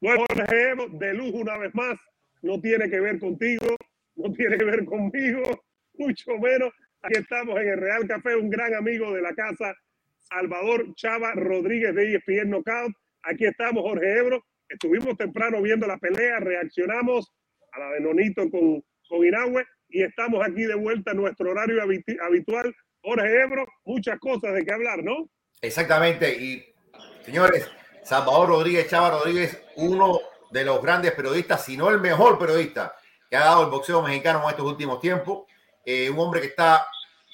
[0.00, 1.98] Bueno, Jorge, de lujo una vez más,
[2.40, 3.76] no tiene que ver contigo,
[4.16, 5.42] no tiene que ver conmigo,
[5.94, 6.72] mucho menos.
[7.02, 9.74] Aquí estamos en el Real Café, un gran amigo de la casa,
[10.20, 12.92] Salvador Chava Rodríguez de ESPN Knockout.
[13.24, 14.42] Aquí estamos, Jorge Ebro.
[14.70, 17.30] Estuvimos temprano viendo la pelea, reaccionamos
[17.72, 21.82] a la de Nonito con, con Inahue y estamos aquí de vuelta en nuestro horario
[21.82, 22.74] habitual.
[23.02, 25.28] Jorge Ebro, muchas cosas de qué hablar, ¿no?
[25.60, 26.34] Exactamente.
[26.42, 26.64] Y
[27.24, 27.70] señores,
[28.02, 32.96] Salvador Rodríguez, Chava Rodríguez, uno de los grandes periodistas, si no el mejor periodista
[33.28, 35.46] que ha dado el boxeo mexicano en estos últimos tiempos.
[35.84, 36.86] Eh, un hombre que está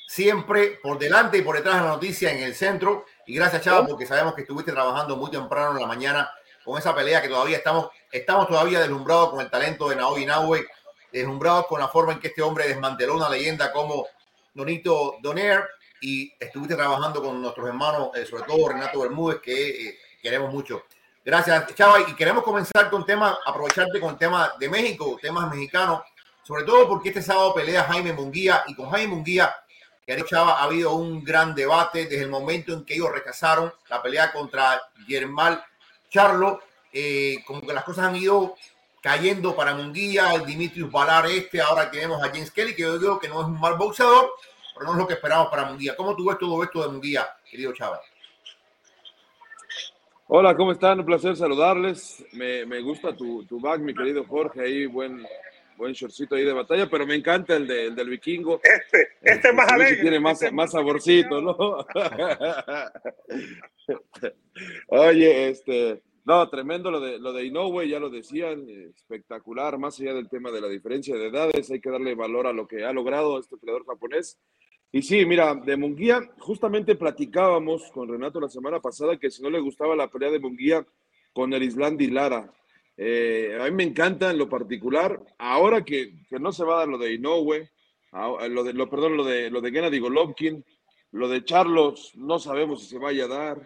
[0.07, 3.07] siempre por delante y por detrás de la noticia en el centro.
[3.27, 6.31] Y gracias, Chava, porque sabemos que estuviste trabajando muy temprano en la mañana
[6.65, 10.67] con esa pelea que todavía estamos, estamos todavía deslumbrados con el talento de Naoya Inoue,
[11.13, 14.07] deslumbrados con la forma en que este hombre desmanteló una leyenda como
[14.53, 15.65] Donito Doner
[16.01, 20.83] y estuviste trabajando con nuestros hermanos, eh, sobre todo Renato Bermúdez, que eh, queremos mucho.
[21.25, 22.01] Gracias, Chava.
[22.01, 26.03] Y queremos comenzar con tema, aprovecharte con el tema de México, temas mexicanos,
[26.43, 29.55] sobre todo porque este sábado pelea Jaime Munguía y con Jaime Munguía,
[30.05, 34.03] que Chava, ha habido un gran debate desde el momento en que ellos rechazaron la
[34.03, 35.63] pelea contra Germán
[36.11, 36.61] Charlo.
[36.93, 38.57] Eh, como que las cosas han ido
[39.01, 43.21] cayendo para Munguía, el Dimitrius Valar este, ahora tenemos a James Kelly, que yo digo
[43.21, 44.33] que no es un mal boxeador,
[44.75, 45.95] pero no es lo que esperamos para Munguía.
[45.95, 48.01] ¿Cómo tú ves todo esto de Munguía, querido Chava?
[50.29, 50.99] Hola, ¿cómo están?
[50.99, 52.25] Un placer saludarles.
[52.33, 55.25] Me, gusta tu, tu back, mi querido Jorge, ahí buen,
[55.77, 58.61] buen shortcito ahí de batalla, pero me encanta el, de, del vikingo.
[58.65, 60.03] Este, este es más alegre.
[60.03, 61.55] Tiene más, este más saborcito, ¿no?
[64.89, 70.13] Oye, este, no, tremendo lo de, lo de Inoue, ya lo decían, espectacular, más allá
[70.13, 72.93] del tema de la diferencia de edades, hay que darle valor a lo que ha
[72.93, 74.41] logrado este peleador japonés
[74.97, 79.51] y sí, mira, de Munguía, justamente platicábamos con Renato la semana pasada que si no
[79.51, 80.87] le gustaba la pelea de Munguía
[81.35, 82.51] con el Islandi Lara.
[82.97, 86.89] Eh, a mí me encanta en lo particular, ahora que, no se va a dar
[86.89, 87.69] lo de Inoue,
[88.49, 90.65] lo de, lo, perdón, lo de, lo de Gennady Golovkin,
[91.13, 93.61] lo de Charlos, no sabemos si se vaya a dar,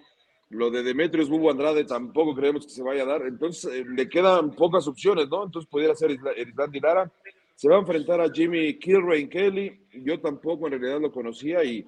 [0.48, 4.08] lo de Demetrius Bubu Andrade tampoco creemos que se vaya a dar, entonces eh, le
[4.08, 5.44] quedan pocas opciones, ¿no?
[5.44, 7.12] Entonces pudiera ser el Islandi Lara
[7.60, 9.86] se va a enfrentar a Jimmy Kilrain Kelly.
[9.92, 11.84] Yo tampoco en realidad lo conocía y,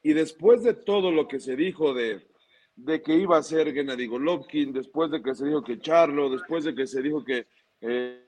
[0.00, 2.28] y después de todo lo que se dijo de,
[2.76, 6.62] de que iba a ser Gennady Golovkin, después de que se dijo que Charlo, después
[6.62, 7.44] de que se dijo que...
[7.80, 8.24] Eh...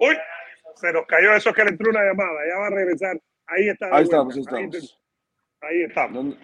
[0.00, 0.14] Uy,
[0.74, 3.18] se nos cayó eso que le entró una llamada, ya va a regresar.
[3.46, 3.96] Ahí está.
[3.96, 5.00] Ahí estamos, ahí estamos.
[5.62, 6.36] Ahí, estamos.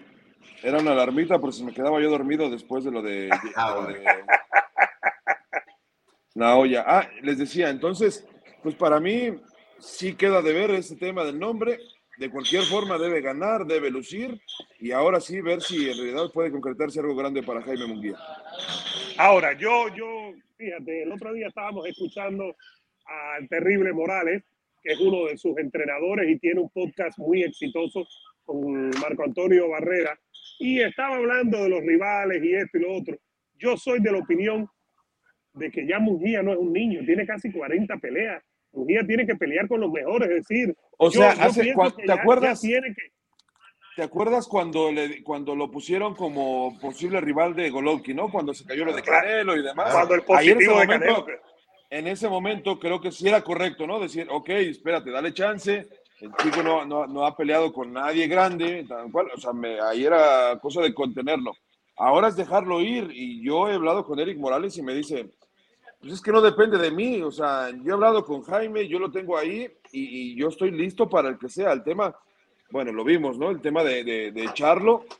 [0.63, 3.29] Era una alarmita, pero si me quedaba yo dormido después de lo de
[6.35, 6.83] Naoya.
[6.85, 8.27] Ah, les decía, entonces,
[8.61, 9.33] pues para mí
[9.79, 11.79] sí queda de ver ese tema del nombre.
[12.17, 14.39] De cualquier forma debe ganar, debe lucir
[14.79, 18.15] y ahora sí ver si en realidad puede concretarse algo grande para Jaime Munguía.
[19.17, 22.55] Ahora, yo, yo, fíjate, el otro día estábamos escuchando
[23.05, 24.43] al terrible Morales,
[24.81, 28.07] que es uno de sus entrenadores y tiene un podcast muy exitoso
[28.45, 30.17] con Marco Antonio Barrera,
[30.59, 33.17] y estaba hablando de los rivales y esto y lo otro.
[33.57, 34.69] Yo soy de la opinión
[35.55, 38.43] de que ya Mujía no es un niño, tiene casi 40 peleas.
[38.73, 42.61] Mujía tiene que pelear con los mejores, es decir, o sea, ¿te acuerdas?
[43.95, 48.29] ¿Te acuerdas cuando, le, cuando lo pusieron como posible rival de Golovkin, no?
[48.29, 49.93] Cuando se cayó lo de Canelo y demás.
[49.93, 51.25] Cuando el positivo de Canelo.
[51.89, 53.99] En ese momento creo que sí era correcto, ¿no?
[53.99, 55.87] Decir, ok, espérate, dale chance.
[56.19, 59.27] El chico no, no, ha peleado con nadie grande, tal cual.
[59.33, 61.53] O sea, me, ahí era cosa de contenerlo.
[61.95, 63.09] Ahora es dejarlo ir.
[63.13, 65.29] Y yo he hablado con Eric Morales y me dice,
[65.99, 68.99] pues es que no depende de mí, o sea, yo he hablado con Jaime, yo
[68.99, 71.71] lo tengo ahí y, yo estoy listo para el que sea.
[71.71, 72.15] El tema,
[72.69, 73.49] bueno, lo vimos, ¿no?
[73.49, 74.49] El tema de, de,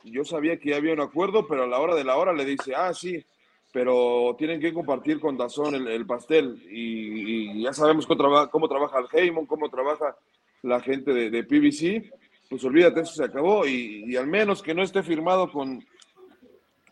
[0.04, 2.74] yo sabía que había un acuerdo, pero a la hora de la hora le dice,
[2.74, 3.24] ah, sí,
[3.72, 8.98] pero tienen que compartir con Dazón el, pastel y, ya sabemos cómo, trabaja, cómo trabaja
[9.00, 10.16] el Heymon, cómo trabaja
[10.62, 12.10] la gente de, de PBC,
[12.48, 15.84] pues olvídate, eso se acabó y, y, al menos que no esté firmado con,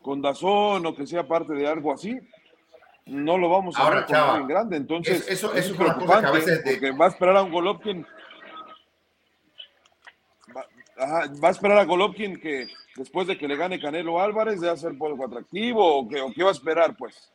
[0.03, 2.19] con Dazón o que sea parte de algo así,
[3.06, 4.77] no lo vamos a ver como en grande.
[4.77, 8.06] Entonces, eso, eso, es preocupante porque va a esperar a un Golovkin.
[10.97, 14.97] Va, a esperar a Golovkin que después de que le gane Canelo Álvarez, de hacer
[14.97, 17.30] poco atractivo o qué, o qué va a esperar, pues.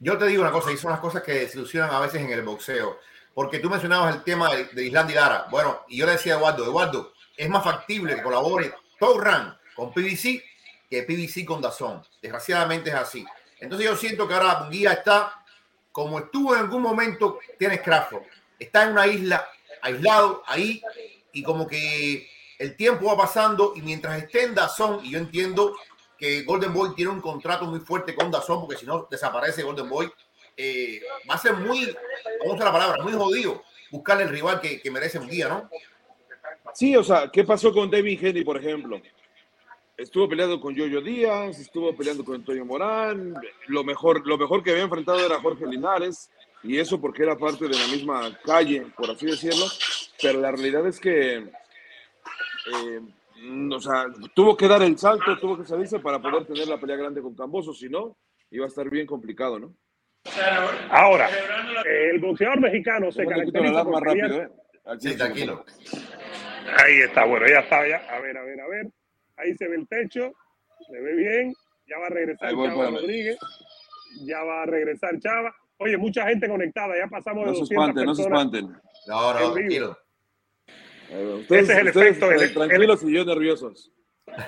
[0.00, 2.42] Yo te digo una cosa, y son las cosas que desilusionan a veces en el
[2.42, 2.98] boxeo.
[3.34, 5.46] Porque tú mencionabas el tema de, de Islandia y Lara.
[5.50, 9.92] Bueno, y yo le decía a Eduardo, Eduardo, es más factible que colabore Touran con
[9.92, 10.42] PBC
[10.88, 12.02] que PBC con Dazón.
[12.22, 13.24] Desgraciadamente es así.
[13.60, 15.44] Entonces yo siento que ahora Munguía está,
[15.92, 18.22] como estuvo en algún momento, tiene Crawford.
[18.58, 19.46] Está en una isla,
[19.82, 20.82] aislado, ahí,
[21.32, 22.28] y como que
[22.58, 25.76] el tiempo va pasando y mientras esté en Dazón, y yo entiendo
[26.16, 29.88] que Golden Boy tiene un contrato muy fuerte con Dazón, porque si no desaparece Golden
[29.88, 30.10] Boy.
[30.60, 31.00] Eh,
[31.30, 31.96] va a ser muy,
[32.40, 35.70] vamos a la palabra, muy jodido buscarle el rival que, que merece un día, ¿no?
[36.74, 39.00] Sí, o sea, ¿qué pasó con David Henry, por ejemplo?
[39.98, 43.34] Estuvo peleando con Yoyo Díaz, estuvo peleando con Antonio Morán.
[43.66, 46.30] Lo mejor, lo mejor que había enfrentado era Jorge Linares,
[46.62, 49.66] y eso porque era parte de la misma calle, por así decirlo.
[50.22, 53.00] Pero la realidad es que, eh,
[53.72, 56.96] o sea, tuvo que dar el salto, tuvo que salirse para poder tener la pelea
[56.96, 58.16] grande con Camboso, si no,
[58.52, 59.74] iba a estar bien complicado, ¿no?
[60.90, 61.28] Ahora,
[61.84, 64.48] el boxeador mexicano se caracteriza por rápido, ¿eh?
[65.00, 65.64] Sí, tranquilo.
[66.78, 67.96] Ahí está, bueno, ya está, ya.
[68.08, 68.86] A ver, a ver, a ver.
[69.38, 70.32] Ahí se ve el techo,
[70.86, 71.54] se ve bien.
[71.86, 73.38] Ya va a regresar Chava Rodríguez.
[74.24, 75.54] Ya va a regresar Chava.
[75.78, 78.64] Oye, mucha gente conectada, ya pasamos de no 200 se espanten, No se espanten,
[79.06, 79.98] no No, tranquilo.
[81.08, 82.32] ese es el efecto.
[82.32, 83.92] El, tranquilos y yo nerviosos.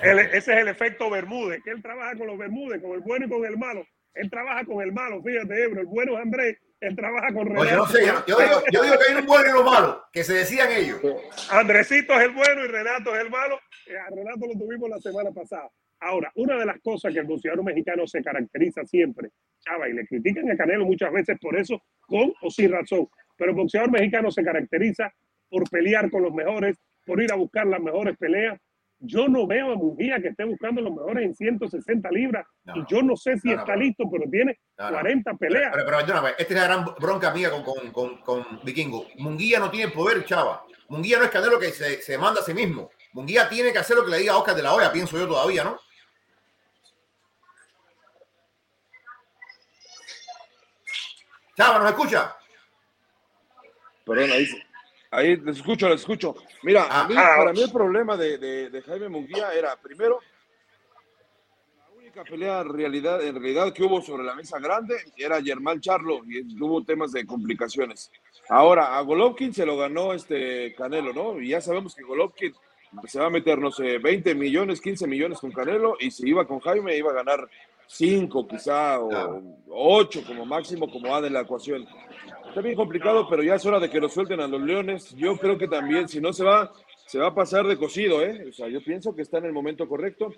[0.03, 3.29] ese es el efecto Bermúdez, que él trabaja con los Bermúdez, con el bueno y
[3.29, 3.85] con el malo.
[4.13, 5.79] Él trabaja con el malo, fíjate, Ebro.
[5.81, 7.61] El bueno es Andrés, él trabaja con Renato.
[7.61, 10.23] Oye, no sé, yo, digo, yo, digo, que hay un bueno y un malo, que
[10.23, 10.99] se decían ellos.
[11.51, 13.59] Andresito es el bueno y Renato es el malo.
[13.85, 15.69] Eh, a Renato lo tuvimos la semana pasada.
[15.99, 19.29] Ahora, una de las cosas que el boxeador mexicano se caracteriza siempre,
[19.59, 23.07] Chava, y le critican a Canelo muchas veces por eso, con o sin razón,
[23.37, 25.13] pero el boxeador mexicano se caracteriza
[25.47, 28.59] por pelear con los mejores, por ir a buscar las mejores peleas,
[29.01, 32.45] yo no veo a Mujía que esté buscando los mejores en 160 libras.
[32.75, 35.71] y yo no sé si está listo, pero tiene 40 peleas.
[35.73, 39.07] Pero, pero, esta es la gran bronca mía con, con, con, con, Vikingo.
[39.17, 40.63] Munguía no tiene poder, chava.
[40.87, 42.91] Munguía no es Canelo que se, se manda a sí mismo.
[43.13, 45.63] Munguía tiene que hacer lo que le diga Oscar de la Hoya, pienso yo todavía,
[45.63, 45.79] ¿no?
[51.57, 52.35] Chava, ¿nos escucha?
[54.05, 54.47] Perdón, ahí,
[55.11, 56.35] Ahí les escucho, les escucho.
[56.63, 60.21] Mira, a mí, para mí el problema de, de, Jaime Munguía era, primero,
[61.77, 66.21] la única pelea realidad, en realidad que hubo sobre la mesa grande era Germán Charlo
[66.25, 68.09] y tuvo temas de complicaciones.
[68.47, 71.41] Ahora, a Golovkin se lo ganó este Canelo, ¿no?
[71.41, 72.53] Y ya sabemos que Golovkin
[73.05, 76.47] se va a meter, no sé, 20 millones, 15 millones con Canelo y si iba
[76.47, 77.49] con Jaime iba a ganar
[77.87, 81.85] 5 quizá o 8 como máximo, como va de la ecuación.
[82.51, 85.15] Está bien complicado, pero ya es hora de que lo suelten a los Leones.
[85.15, 86.69] Yo creo que también, si no se va,
[87.05, 88.47] se va a pasar de cocido, ¿eh?
[88.49, 90.33] O sea, yo pienso que está en el momento correcto.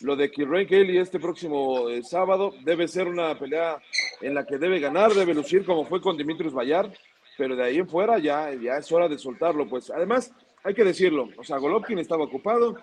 [0.00, 3.76] Lo de Kilrain Kelly este próximo eh, sábado debe ser una pelea
[4.22, 6.90] en la que debe ganar, debe lucir como fue con Dimitrios Bayar,
[7.36, 9.68] pero de ahí en fuera ya, ya es hora de soltarlo.
[9.68, 10.32] Pues además,
[10.64, 12.74] hay que decirlo, o sea, Golovkin estaba ocupado,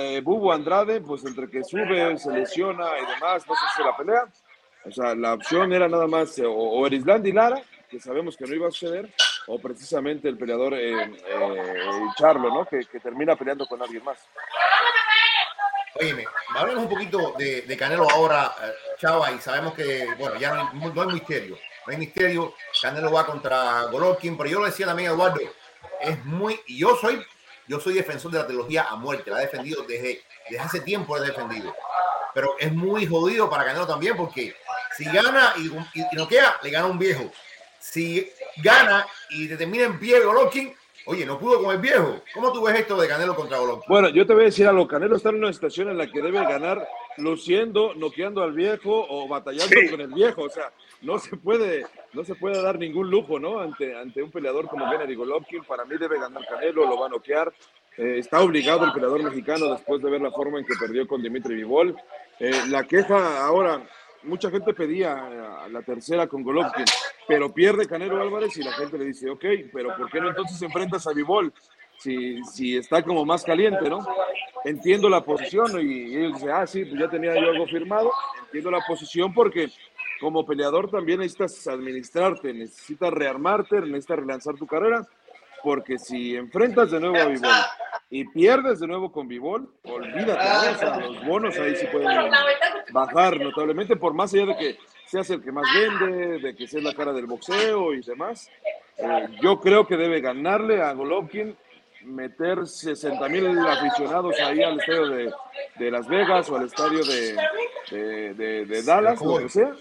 [0.00, 3.96] eh, Bubo Andrade, pues entre que sube, se lesiona y demás, no sé si la
[3.96, 4.24] pelea.
[4.84, 8.54] O sea, la opción era nada más o, o y Lara, que sabemos que no
[8.54, 9.12] iba a suceder,
[9.46, 12.66] o precisamente el peleador eh, eh, Charlo, ¿no?
[12.66, 14.18] Que, que, termina peleando con alguien más.
[15.94, 16.24] Óyeme,
[16.54, 20.60] hablemos un poquito de, de, Canelo ahora, eh, Chava, y sabemos que, bueno, ya no
[20.60, 21.56] hay, no hay, misterio,
[21.86, 25.40] no hay misterio, Canelo va contra Golovkin, pero yo lo decía también, Eduardo,
[26.00, 27.24] es muy, y yo soy,
[27.66, 31.16] yo soy defensor de la trilogía a muerte, la he defendido desde, desde hace tiempo,
[31.16, 31.74] la he defendido,
[32.34, 34.54] pero es muy jodido para Canelo también, porque
[34.98, 35.68] si gana y,
[35.98, 37.30] y, y no queda, le gana un viejo
[37.90, 38.28] si
[38.62, 40.72] gana y te termina en pie Golovkin,
[41.06, 42.20] oye, no pudo con el viejo.
[42.34, 43.88] ¿Cómo tú ves esto de Canelo contra Golovkin?
[43.88, 44.88] Bueno, yo te voy a decir algo.
[44.88, 46.86] Canelo está en una situación en la que debe ganar
[47.18, 50.42] luciendo, noqueando al viejo o batallando con el viejo.
[50.42, 50.72] O sea,
[51.02, 53.60] no se puede, no se puede dar ningún lujo, ¿no?
[53.60, 55.64] Ante, ante un peleador como Gennady Golovkin.
[55.64, 57.52] Para mí debe ganar Canelo, lo va a noquear.
[57.96, 61.22] Eh, está obligado el peleador mexicano después de ver la forma en que perdió con
[61.22, 61.96] Dimitri Vivol.
[62.38, 63.80] Eh, la queja ahora,
[64.26, 66.84] mucha gente pedía la tercera con Golovkin
[67.26, 70.60] pero pierde Canelo Álvarez y la gente le dice, ok, pero ¿por qué no entonces
[70.62, 71.52] enfrentas a Vivol?
[71.98, 74.06] Si, si está como más caliente, ¿no?
[74.64, 78.12] Entiendo la posición y ellos dicen, ah, sí, pues ya tenía yo algo firmado.
[78.44, 79.70] Entiendo la posición porque
[80.20, 85.06] como peleador también necesitas administrarte, necesitas rearmarte, necesitas relanzar tu carrera,
[85.66, 87.50] porque si enfrentas de nuevo a Vivol
[88.08, 92.30] y pierdes de nuevo con Vivol, olvídate, los bonos ahí sí pueden
[92.92, 96.84] bajar notablemente, por más allá de que seas el que más vende, de que seas
[96.84, 98.48] la cara del boxeo y demás.
[98.96, 101.56] Eh, yo creo que debe ganarle a Golovkin,
[102.04, 105.32] meter 60 mil aficionados ahí al estadio de,
[105.80, 109.72] de, Las Vegas o al estadio de, de, de Dallas, o lo que sea.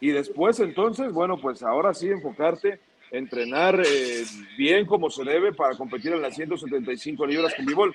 [0.00, 2.80] Y después entonces, bueno, pues ahora sí enfocarte,
[3.10, 4.24] entrenar eh,
[4.56, 7.94] bien como se debe para competir en las 175 libras con Bivol.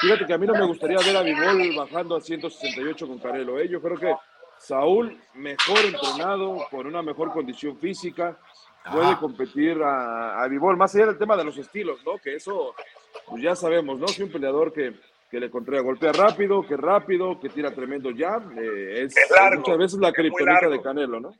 [0.00, 3.58] Fíjate que a mí no me gustaría ver a Bivol bajando a 168 con Carelo.
[3.58, 3.68] ¿eh?
[3.68, 4.14] Yo creo que
[4.58, 8.38] Saúl, mejor entrenado, con una mejor condición física,
[8.90, 12.18] puede competir a, a más allá del tema de los estilos, ¿no?
[12.18, 12.74] Que eso,
[13.26, 14.06] pues ya sabemos, ¿no?
[14.06, 14.94] Que un peleador que,
[15.30, 18.58] que le Contreras golpea rápido, que rápido, que tira tremendo jab.
[18.58, 21.34] Eh, es, Es largo, muchas veces la criptonita de Canelo, ¿no?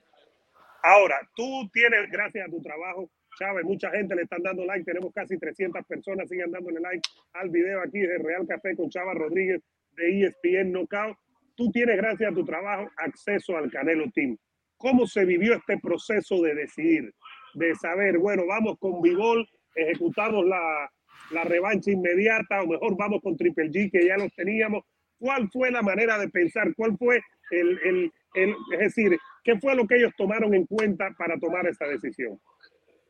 [0.86, 5.14] Ahora, tú tienes, gracias a tu trabajo, Chávez, mucha gente le están dando like, tenemos
[5.14, 7.00] casi 300 personas, sigan dándole like
[7.32, 9.62] al video aquí de Real Café con Chava Rodríguez
[9.92, 11.16] de ESPN Knockout.
[11.54, 14.36] Tú tienes, gracias a tu trabajo, acceso al Canelo Team.
[14.76, 17.14] ¿Cómo se vivió este proceso de decidir,
[17.54, 20.90] de saber, bueno, vamos con Bivol, ejecutamos la,
[21.30, 24.84] la revancha inmediata, o mejor vamos con Triple G, que ya los teníamos?
[25.18, 26.74] ¿Cuál fue la manera de pensar?
[26.76, 31.10] ¿Cuál fue el, el, el- es decir, qué fue lo que ellos tomaron en cuenta
[31.18, 32.38] para tomar esa decisión?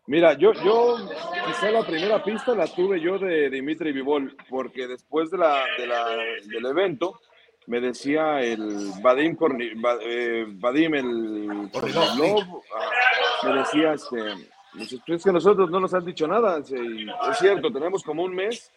[0.07, 0.97] Mira, yo, yo
[1.47, 5.87] quizá la primera pista la tuve yo de Dimitri Vivol, porque después de la, de
[5.87, 6.09] la,
[6.47, 7.19] del evento
[7.66, 9.35] me decía el Vadim,
[9.83, 12.90] Va- eh, Vadim el Kornilov, ah,
[13.49, 14.16] me decía, este,
[14.75, 18.35] dice, "Tú, es que nosotros no nos han dicho nada, es cierto, tenemos como un
[18.35, 18.71] mes,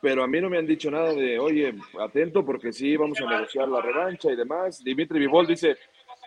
[0.00, 3.28] pero a mí no me han dicho nada de, oye, atento porque sí, vamos a
[3.28, 4.82] negociar la revancha y demás.
[4.82, 5.76] Dimitri Vivol dice,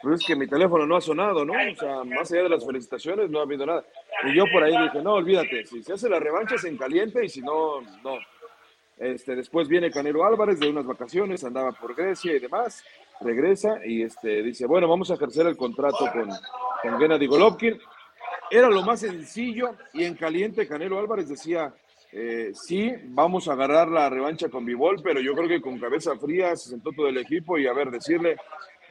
[0.02, 1.54] pues es que mi teléfono no ha sonado, ¿no?
[1.54, 3.84] O sea, más allá de las felicitaciones, no ha habido nada.
[4.26, 7.26] Y yo por ahí dije, no, olvídate, si se hace la revancha es en caliente
[7.26, 8.18] y si no, no.
[8.98, 12.84] Este, después viene Canelo Álvarez de unas vacaciones, andaba por Grecia y demás,
[13.22, 16.30] regresa y este, dice, bueno, vamos a ejercer el contrato con,
[16.82, 17.80] con Gennady Golovkin.
[18.52, 21.74] Era lo más sencillo y en caliente Canelo Álvarez decía,
[22.16, 26.16] eh, sí, vamos a agarrar la revancha con Bivol, pero yo creo que con cabeza
[26.18, 28.38] fría se sentó todo el equipo y a ver, decirle,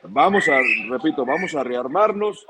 [0.03, 0.61] vamos a,
[0.91, 2.45] repito, vamos a rearmarnos,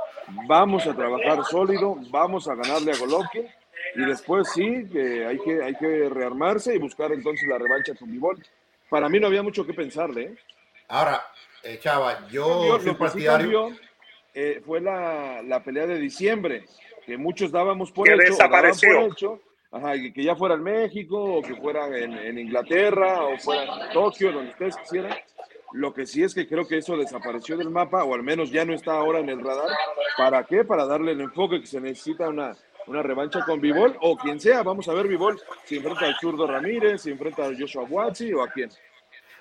[0.47, 3.47] vamos a trabajar sólido, vamos a ganarle a Golovkin
[3.97, 8.11] y después sí, que hay que, hay que rearmarse y buscar entonces la revancha con
[8.11, 8.43] Bivol.
[8.89, 10.23] Para mí no había mucho que pensarle.
[10.23, 10.35] ¿eh?
[10.89, 11.21] Ahora,
[11.63, 13.63] eh, Chava, yo Cambió, soy lo que sí partidario.
[13.65, 13.81] cambió,
[14.35, 16.65] eh, fue la, la pelea de diciembre,
[17.05, 18.89] que muchos dábamos por Que hecho, desapareció.
[19.01, 19.41] por hecho,
[19.73, 23.65] ajá, y que ya fuera en México, o que fuera en, en Inglaterra, o fuera
[23.87, 25.17] en Tokio, donde ustedes quisieran.
[25.73, 28.65] Lo que sí es que creo que eso desapareció del mapa, o al menos ya
[28.65, 29.71] no está ahora en el radar.
[30.19, 30.65] ¿Para qué?
[30.65, 32.55] Para darle el enfoque que se necesita una,
[32.87, 34.63] una revancha con Bivol, o quien sea.
[34.63, 38.43] Vamos a ver Bivol si enfrenta al zurdo Ramírez, si enfrenta a Joshua Watsi, o
[38.43, 38.71] a quién.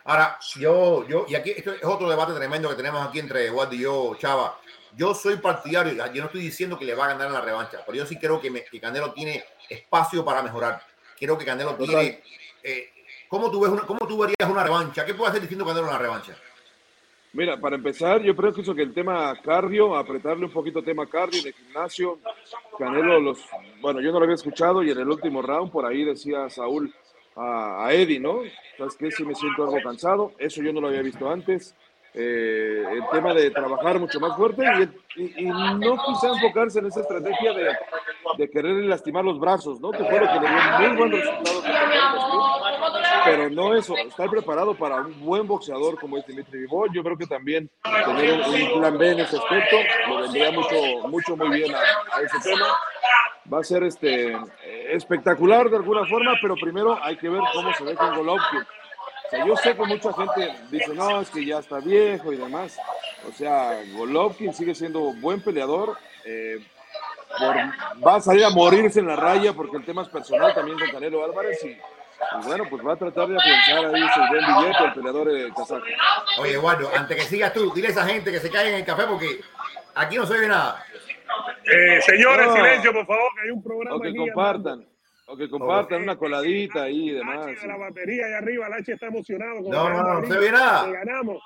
[0.06, 3.72] Ahora, yo, yo, y aquí esto es otro debate tremendo que tenemos aquí entre Wad
[3.74, 4.58] y yo, Chava.
[4.96, 7.80] Yo soy partidario, yo no estoy diciendo que le va a ganar en la revancha,
[7.86, 10.82] pero yo sí creo que, me- que Canelo tiene espacio para mejorar.
[11.20, 11.88] Creo que Canelo Total.
[11.88, 12.24] tiene.
[12.64, 12.90] eh,
[13.28, 15.06] ¿cómo, tú ves una, ¿Cómo tú verías una revancha?
[15.06, 16.36] ¿Qué puede hacer distinto Canelo en una revancha?
[17.34, 21.08] Mira, para empezar, yo creo que eso que el tema cardio, apretarle un poquito tema
[21.08, 22.20] cardio de gimnasio,
[22.78, 23.40] Canelo los,
[23.80, 26.94] bueno, yo no lo había escuchado y en el último round por ahí decía Saúl
[27.38, 28.42] a, a Eddie, ¿no?
[28.78, 31.74] Sabes que sí me siento algo cansado, eso yo no lo había visto antes.
[32.14, 34.64] Eh, el tema de trabajar mucho más fuerte
[35.16, 37.70] y, y- y no quizá enfocarse en esa estrategia de,
[38.38, 39.92] de querer lastimar los brazos, ¿no?
[39.92, 41.62] Que fue lo que le dio muy buen resultado.
[43.24, 47.18] pero no eso, estar preparado para un buen boxeador como es Dimitri Vivol, yo creo
[47.18, 47.70] que también
[48.06, 49.78] tener un, plan B en ese aspecto
[50.10, 50.76] le vendría mucho,
[51.08, 51.80] mucho muy bien a,
[52.18, 52.66] a ese tema.
[53.52, 54.36] Va a ser este
[54.92, 58.60] espectacular de alguna forma, pero primero hay que ver cómo se ve con Golovkin.
[59.32, 62.78] Sea, yo sé que mucha gente dice, no, es que ya está viejo y demás.
[63.28, 65.98] O sea, Golovkin sigue siendo buen peleador.
[66.26, 66.60] eh,
[67.40, 67.56] por-
[68.06, 70.90] va a salir a morirse en la raya porque el tema es personal también con
[70.92, 74.84] Canelo Álvarez y, y bueno, pues va a tratar de afianzar ahí su buen billete
[74.84, 75.82] el peleador eh, kazajo.
[76.40, 78.86] Oye, Eduardo, antes que sigas tú, dile a esa gente que se caiga en el
[78.86, 79.40] café porque
[79.96, 80.84] aquí no se ve nada.
[81.66, 82.56] Eh, señores, No.
[82.56, 83.96] silencio, por favor, que hay un programa.
[83.96, 84.86] O que aquí compartan,
[85.28, 86.04] o que compartan Ok.
[86.04, 87.46] una coladita ahí y demás.
[87.48, 89.62] Lachi de la batería allá arriba, Lachi está emocionado.
[89.62, 90.86] con No, el no, no, no se Madrid, ve nada.
[90.86, 91.44] que ganamos.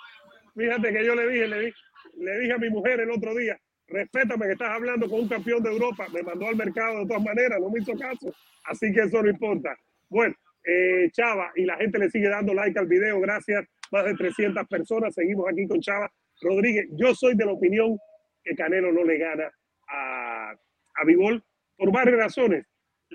[0.55, 1.77] Fíjate que yo le dije, le dije,
[2.17, 5.61] le dije a mi mujer el otro día, respétame que estás hablando con un campeón
[5.63, 6.07] de Europa.
[6.13, 8.33] Me mandó al mercado de todas maneras, no me hizo caso.
[8.65, 9.75] Así que eso no importa.
[10.09, 13.65] Bueno, eh, Chava, y la gente le sigue dando like al video, gracias.
[13.91, 16.09] Más de 300 personas, seguimos aquí con Chava
[16.41, 16.87] Rodríguez.
[16.93, 17.97] Yo soy de la opinión
[18.43, 19.51] que Canelo no le gana
[19.89, 21.43] a, a Bivol
[21.77, 22.65] por varias razones.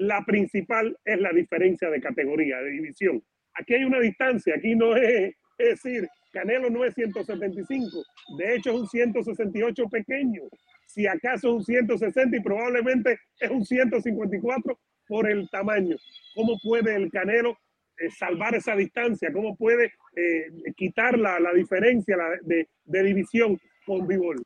[0.00, 3.22] La principal es la diferencia de categoría, de división.
[3.52, 8.02] Aquí hay una distancia, aquí no es, es decir, Canelo no es 175,
[8.38, 10.40] de hecho es un 168 pequeño,
[10.86, 15.96] si acaso es un 160 y probablemente es un 154 por el tamaño.
[16.34, 17.58] ¿Cómo puede el Canelo
[17.98, 19.30] eh, salvar esa distancia?
[19.30, 24.42] ¿Cómo puede eh, quitar la, la diferencia de, de división con Bivol?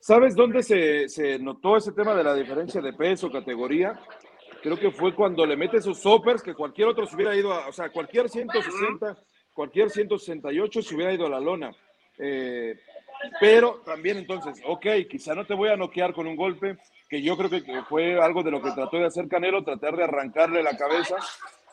[0.00, 4.00] ¿Sabes dónde se, se notó ese tema de la diferencia de peso, categoría?
[4.64, 7.68] Creo que fue cuando le mete esos soppers que cualquier otro se hubiera ido a,
[7.68, 9.14] o sea, cualquier 160,
[9.52, 11.70] cualquier 168 se hubiera ido a la lona.
[12.18, 12.74] Eh,
[13.38, 16.78] pero también entonces, ok, quizá no te voy a noquear con un golpe,
[17.10, 20.04] que yo creo que fue algo de lo que trató de hacer Canelo, tratar de
[20.04, 21.16] arrancarle la cabeza,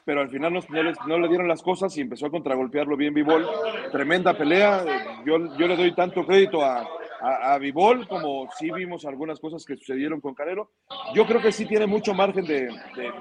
[0.03, 0.60] pero al final no,
[1.07, 3.48] no, le dieron las cosas y empezó a contragolpearlo bien Vivol.
[3.89, 5.24] Tremenda pelea.
[5.25, 6.86] Yo, yo le doy tanto crédito a,
[7.21, 10.71] a, a Vivol como sí vimos algunas cosas que sucedieron con Canelo.
[11.13, 12.69] Yo creo que sí tiene mucho margen de,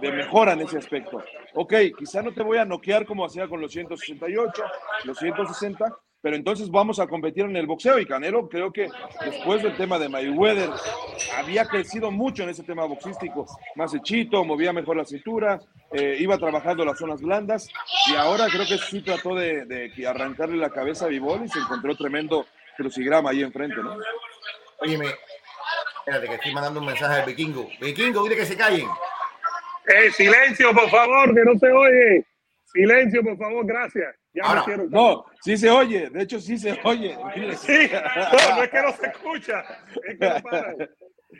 [0.01, 1.23] de, mejora en ese aspecto.
[1.55, 4.63] Ok, quizá no te voy a noquear como hacía con los 168,
[5.05, 8.89] los 160, pero entonces vamos a competir en el boxeo y Canelo creo que
[9.25, 10.71] después del tema de Mayweather
[11.39, 15.61] había crecido mucho en ese tema boxístico, más hechito, movía mejor la cintura,
[15.93, 17.69] eh, iba trabajando las zonas blandas
[18.11, 21.59] y ahora creo que sí trató de, de arrancarle la cabeza a Vivol y se
[21.59, 22.47] encontró tremendo
[22.77, 23.97] crucigrama ahí enfrente, ¿no?
[24.79, 25.07] Óyeme,
[25.99, 27.69] espérate que estoy mandando un mensaje al vikingo.
[27.81, 28.89] Vikingo, dile que se callen.
[29.87, 32.27] Eh, silencio, por favor, que no se oye.
[32.65, 34.15] Silencio, por favor, gracias.
[34.33, 37.19] Ya Ahora, me no, sí se oye, de hecho sí se oye.
[37.57, 39.65] Sí, no, no es que no se escucha,
[40.07, 40.75] es que no para.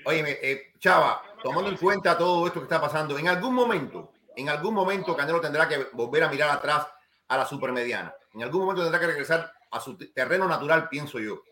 [0.07, 4.49] Oye, eh, Chava, tomando en cuenta todo esto que está pasando, en algún momento, en
[4.49, 6.87] algún momento Canelo tendrá que volver a mirar atrás
[7.29, 8.13] a la supermediana.
[8.35, 11.43] En algún momento tendrá que regresar a su terreno natural, pienso yo.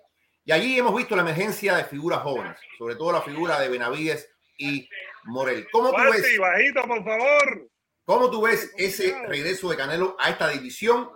[0.44, 4.30] Y allí hemos visto la emergencia de figuras jóvenes, sobre todo la figura de Benavides
[4.56, 4.88] y
[5.25, 5.66] Morel.
[5.70, 6.38] ¿Cómo tú ves?
[6.38, 7.68] Bajito, por favor.
[8.04, 11.10] ¿Cómo tú ves ese regreso de Canelo a esta división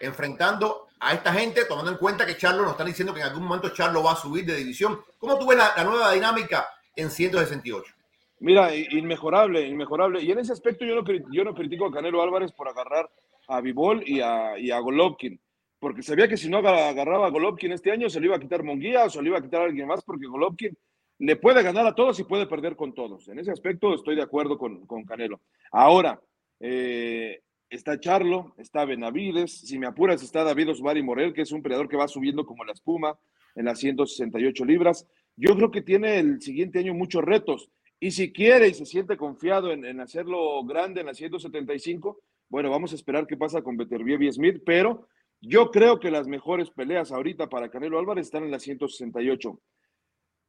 [0.00, 3.44] enfrentando a esta gente, tomando en cuenta que Charlo nos están diciendo que en algún
[3.44, 5.00] momento Charlo va a subir de división.
[5.18, 7.94] ¿Cómo tú ves la, la nueva dinámica en 168?
[8.40, 10.20] Mira, inmejorable, inmejorable.
[10.22, 13.08] Y en ese aspecto yo no, yo no critico a Canelo Álvarez por agarrar
[13.48, 15.40] a Vivol y a, y a Golovkin,
[15.78, 18.62] porque sabía que si no agarraba a Golovkin este año se le iba a quitar
[18.62, 20.76] Monguía o se le iba a quitar a alguien más, porque Golovkin
[21.18, 23.28] le puede ganar a todos y puede perder con todos.
[23.28, 25.40] En ese aspecto estoy de acuerdo con, con Canelo.
[25.70, 26.20] Ahora,
[26.60, 27.40] eh,
[27.70, 31.88] está Charlo, está Benavides, si me apuras está David Osvaldo Morel, que es un peleador
[31.88, 33.18] que va subiendo como la espuma
[33.54, 35.06] en las 168 libras.
[35.36, 39.16] Yo creo que tiene el siguiente año muchos retos y si quiere y se siente
[39.16, 44.22] confiado en, hacerlo grande en las 175, bueno, vamos a esperar qué pasa con Beterbiev
[44.22, 45.08] y Smith, pero
[45.46, 49.60] yo creo que las mejores peleas ahorita para Canelo Álvarez están en las 168.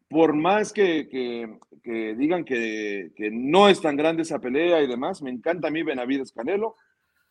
[0.07, 1.07] Por más que,
[2.17, 6.31] digan que, no es tan grande esa pelea y demás, me encanta a mí Benavides
[6.31, 6.75] Canelo.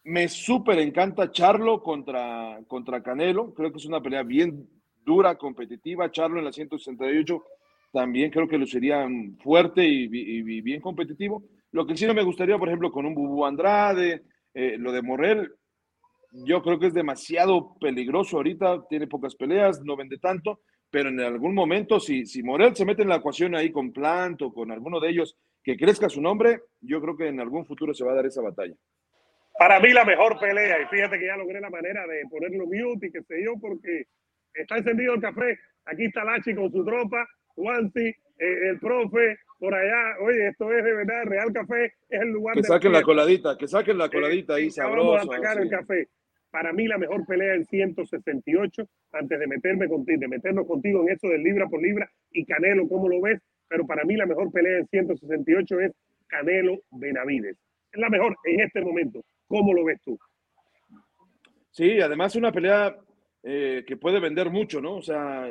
[0.04, 3.54] Me súper encanta Charlo contra, contra Canelo.
[3.54, 4.68] Creo que es una pelea bien
[5.04, 6.10] dura, competitiva.
[6.10, 7.42] Charlo en la 168
[7.94, 9.08] también creo que lo sería
[9.40, 11.44] fuerte y, bien competitivo.
[11.70, 15.00] Lo que sí no me gustaría, por ejemplo, con un Bubu Andrade, eh, lo de
[15.00, 15.52] Morel,
[16.34, 21.20] yo creo que es demasiado peligroso ahorita, tiene pocas peleas, no vende tanto, pero en
[21.20, 24.72] algún momento, si, si Morel se mete en la ecuación ahí con Plant o con
[24.72, 28.12] alguno de ellos que crezca su nombre, yo creo que en algún futuro se va
[28.12, 28.74] a dar esa batalla.
[29.56, 33.06] Para mí la mejor pelea, y fíjate que ya logré la manera de ponerlo mute
[33.06, 34.06] y que sé yo, porque
[34.52, 35.58] está encendido el café.
[35.84, 40.18] Aquí está Lachi con su tropa, Juanti, eh, el profe, por allá.
[40.20, 42.56] Oye, esto es de verdad, Real Café es el lugar.
[42.56, 45.12] Que saquen la coladita, que saquen la coladita ahí, sabroso.
[45.12, 46.08] Vamos a sacar el café.
[46.54, 51.08] Para mí la mejor pelea en 168, antes de meterme contigo, de meternos contigo en
[51.08, 53.42] eso de libra por libra y Canelo, ¿cómo lo ves?
[53.66, 55.92] Pero para mí la mejor pelea en 168 es
[56.28, 57.56] Canelo Benavides.
[57.90, 59.24] Es la mejor en este momento.
[59.48, 60.16] ¿Cómo lo ves tú?
[61.72, 62.98] Sí, además una pelea
[63.42, 64.98] eh, que puede vender mucho, ¿no?
[64.98, 65.50] O sea,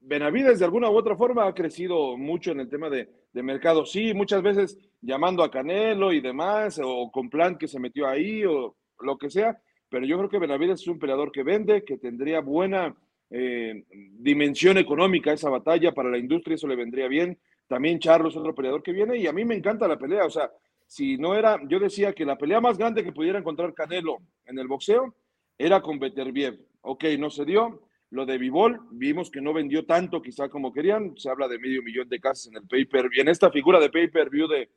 [0.00, 3.86] Benavides de alguna u otra forma ha crecido mucho en el tema de, de, mercado.
[3.86, 8.44] Sí, muchas veces llamando a Canelo y demás, o con plan que se metió ahí,
[8.44, 9.56] o lo que sea,
[9.94, 12.92] pero yo creo que Benavides es un peleador que vende, que tendría buena
[13.30, 13.84] eh,
[14.18, 17.38] dimensión económica esa batalla para la industria, eso le vendría bien.
[17.68, 20.30] También Charlo es otro peleador que viene y a mí me encanta la pelea, o
[20.30, 20.50] sea,
[20.84, 24.58] si no era, yo decía que la pelea más grande que pudiera encontrar Canelo en
[24.58, 25.14] el boxeo
[25.56, 26.58] era con Beterbiev.
[26.80, 27.86] Ok, no se dio.
[28.10, 31.16] Lo de Vivol, vimos que no vendió tanto quizá como querían.
[31.16, 34.48] Se habla de medio millón de casas en el pay-per en esta figura de pay-per-view
[34.48, 34.70] de,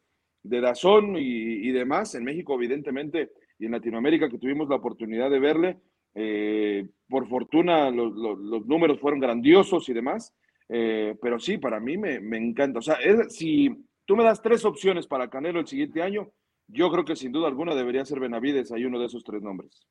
[0.44, 2.14] de Dazón y, demás.
[2.14, 5.78] En México, evidentemente, y en Latinoamérica, que tuvimos la oportunidad de verle.
[6.14, 10.34] Eh, por fortuna, los, números fueron grandiosos y demás.
[10.70, 12.80] Eh, pero sí, para mí me, me encanta.
[12.80, 13.70] O sea, es, si
[14.06, 16.32] tú me das tres opciones para Canelo el siguiente año,
[16.68, 19.88] yo creo que sin duda alguna debería ser Benavides, hay uno de esos tres nombres.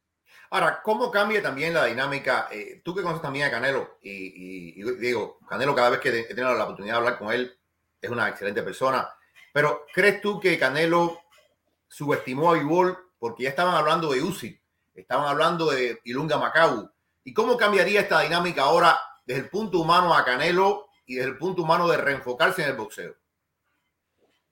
[0.51, 2.49] Ahora, ¿cómo cambia también la dinámica?
[2.53, 6.55] Eh, tú que conoces también a Canelo, y, digo, Canelo cada vez que he tenido
[6.55, 7.53] la oportunidad de hablar con él,
[8.01, 9.09] es una excelente persona,
[9.53, 11.19] pero ¿crees tú que Canelo
[11.89, 14.59] subestimó a Vivol porque ya estaban hablando de Uzi,
[14.95, 16.91] estaban hablando de Ilunga Macau?
[17.25, 21.39] ¿Y cómo cambiaría esta dinámica ahora desde el punto humano a Canelo y desde el
[21.39, 23.15] punto humano de reenfocarse en el boxeo?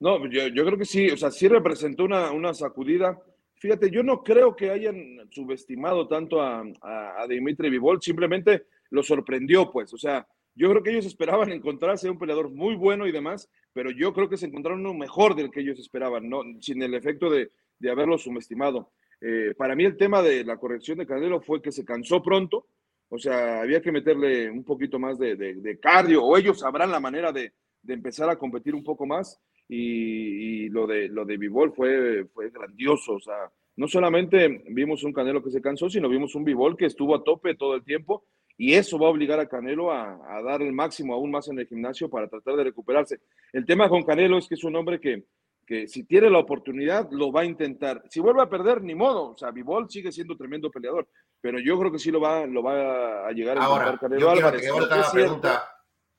[0.01, 3.19] No, yo, yo, creo que sí, o sea, sí representó una, una, sacudida.
[3.55, 9.03] Fíjate, yo no creo que hayan subestimado tanto a, a, a, Dimitri Vivol, simplemente lo
[9.03, 13.13] sorprendió, pues, o sea, yo creo que ellos esperaban encontrarse un peleador muy bueno y
[13.13, 16.43] demás, pero yo creo que se encontraron uno mejor del que ellos esperaban, ¿no?
[16.61, 18.93] sin el efecto de, de haberlo subestimado.
[19.21, 22.67] Eh, para mí el tema de la corrección de Canelo fue que se cansó pronto,
[23.09, 27.33] o sea, había que meterle un poquito más de, cardio, o ellos sabrán la manera
[27.33, 27.53] de,
[27.87, 33.15] empezar a competir un poco más, y, lo de lo de Bivol fue, fue grandioso,
[33.15, 36.87] o sea, no solamente vimos un Canelo que se cansó, sino vimos un Bivol que
[36.87, 40.43] estuvo a tope todo el tiempo, y eso va a obligar a Canelo a, a,
[40.43, 43.21] dar el máximo aún más en el gimnasio para tratar de recuperarse.
[43.53, 45.25] El tema con Canelo es que es un hombre que,
[45.65, 48.03] que si tiene la oportunidad lo va a intentar.
[48.09, 49.31] Si vuelve a perder, ni modo.
[49.31, 51.09] O sea, Vivol sigue siendo tremendo peleador,
[51.41, 54.47] pero yo creo que sí lo va, lo va a llegar a Ahora, Canelo Álvarez.
[54.47, 55.69] Antes que vuelva la pregunta,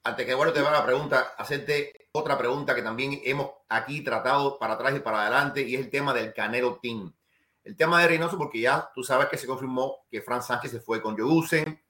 [0.04, 4.74] antes que vuelva te la pregunta, hacerte otra pregunta que también hemos aquí tratado para
[4.74, 7.14] atrás y para adelante y es el tema del Canelo Team.
[7.64, 10.80] El tema de Reynoso, porque ya tú sabes que se confirmó que Fran Sánchez se
[10.80, 11.82] fue con Joe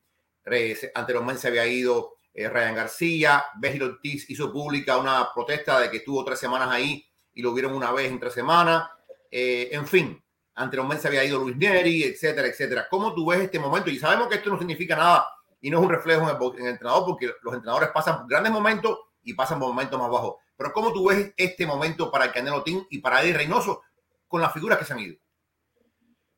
[0.94, 5.98] anteriormente se había ido eh, Ryan García, Béjil Ortiz hizo pública una protesta de que
[5.98, 8.90] estuvo tres semanas ahí y lo vieron una vez entre semanas.
[9.30, 10.24] Eh, en fin,
[10.56, 12.88] anteriormente se había ido Luis Neri, etcétera, etcétera.
[12.90, 13.92] ¿Cómo tú ves este momento?
[13.92, 15.28] Y sabemos que esto no significa nada
[15.62, 19.34] y no es un reflejo en el, entrenador porque los entrenadores pasan grandes momentos y
[19.34, 20.36] pasan por momentos más bajos.
[20.58, 23.82] Pero ¿cómo tú ves este momento para el Canelo Team y para Eddie Reynoso
[24.28, 25.16] con las figuras que se han ido?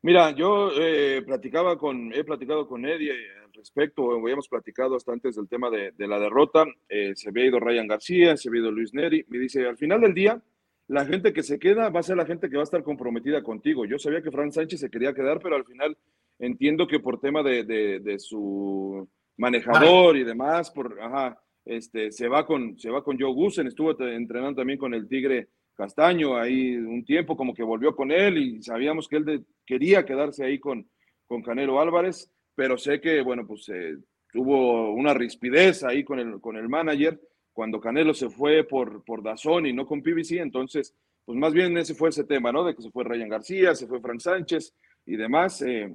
[0.02, 3.12] Mira, yo eh, platicaba con, he platicado con Eddie
[3.44, 7.58] al respecto, habíamos platicado hasta antes del tema de, la derrota, eh, se había ido
[7.58, 10.40] Ryan García, se había ido Luis Neri, me dice, al final del día,
[10.88, 13.42] la gente que se queda va a ser la gente que va a estar comprometida
[13.42, 13.84] contigo.
[13.84, 15.96] Yo sabía que Fran Sánchez se quería quedar, pero al final
[16.38, 22.78] entiendo que por tema de, su manejador y demás, por, ajá, este, se va con,
[22.78, 27.36] se va con Joe Gusen, estuvo entrenando también con el Tigre Castaño ahí un tiempo,
[27.36, 30.88] como que volvió con él y sabíamos que él quería quedarse ahí con,
[31.26, 33.98] con Canelo Álvarez, pero sé que, bueno, pues eh,
[34.32, 37.20] tuvo una rispidez ahí con el, con el manager
[37.58, 40.94] cuando Canelo se fue por, por Dazón y no con PBC, entonces,
[41.24, 42.62] pues más bien ese fue ese tema, ¿no?
[42.62, 44.72] De que se fue Ryan García, se fue Frank Sánchez
[45.04, 45.60] y demás.
[45.62, 45.92] Eh,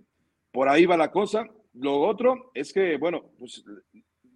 [0.51, 1.47] por ahí va la cosa.
[1.75, 3.63] Lo otro es que, bueno, pues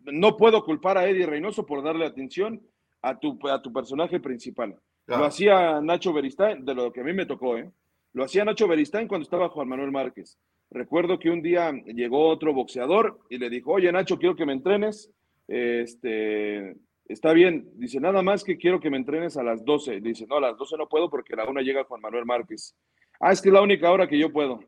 [0.03, 2.61] no puedo culpar a Eddie Reynoso por darle atención
[3.01, 4.77] a tu, a tu personaje principal.
[5.07, 7.69] Lo hacía Nacho Beristain, de lo que a mí me tocó, ¿eh?
[8.13, 10.39] Lo hacía Nacho Beristain cuando estaba Juan Manuel Márquez.
[10.71, 14.53] Recuerdo que un día llegó otro boxeador y le dijo, oye Nacho, quiero que me
[14.53, 15.11] entrenes.
[15.49, 16.75] Este,
[17.07, 20.01] Está bien, dice, nada más que quiero que me entrenes a las 12.
[20.01, 22.75] Dice, no, a las 12 no puedo porque a la una llega Juan Manuel Márquez.
[23.19, 24.59] Ah, es que es la única hora que yo puedo.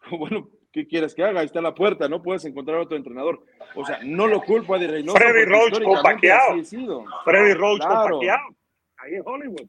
[0.18, 1.40] Bueno, ¿qué quieres que haga?
[1.40, 3.42] Ahí está la puerta, no puedes encontrar otro entrenador.
[3.74, 5.16] O sea, no lo culpo a Di Reynoso.
[5.16, 6.62] Freddy Roach con Pacquiao.
[7.24, 8.54] Freddy Roach con Pacquiao.
[8.98, 9.66] Ahí en Hollywood.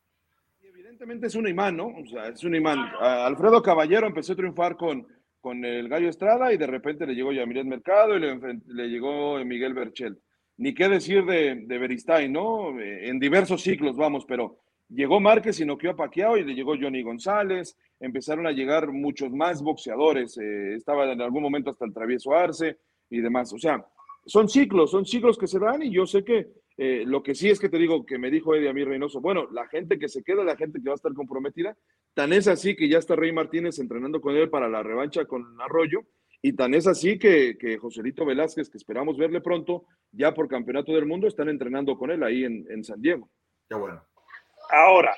[0.62, 1.88] Y evidentemente es un imán, ¿no?
[1.88, 2.80] O sea, es un imán.
[3.00, 5.08] Alfredo Caballero empezó a triunfar con,
[5.40, 9.38] con el Gallo Estrada y de repente le llegó Yamilet Mercado y le, le llegó
[9.46, 10.20] Miguel Berchel
[10.58, 12.80] ni qué decir de, de ¿no?
[12.80, 16.76] Eh, en diversos ciclos, vamos, pero llegó Márquez y noqueó a Paquiao y le llegó
[16.80, 21.94] Johnny González, empezaron a llegar muchos más boxeadores, eh, estaba en algún momento hasta el
[21.94, 22.78] travieso Arce
[23.10, 23.52] y demás.
[23.54, 23.86] O sea,
[24.26, 27.50] son ciclos, son ciclos que se dan y yo sé que eh, lo que sí
[27.50, 30.10] es que te digo, que me dijo Eddie a mí Reynoso, bueno, la gente que
[30.10, 31.78] se queda, la gente que va a estar comprometida,
[32.14, 35.46] tan es así que ya está Rey Martínez entrenando con él para la revancha con
[35.62, 36.06] Arroyo
[36.48, 40.94] y tan es así que, que Joselito Velázquez, que esperamos verle pronto, ya por campeonato
[40.94, 43.28] del mundo, están entrenando con él ahí en, en San Diego.
[43.68, 44.00] Qué bueno.
[44.70, 45.18] Ahora,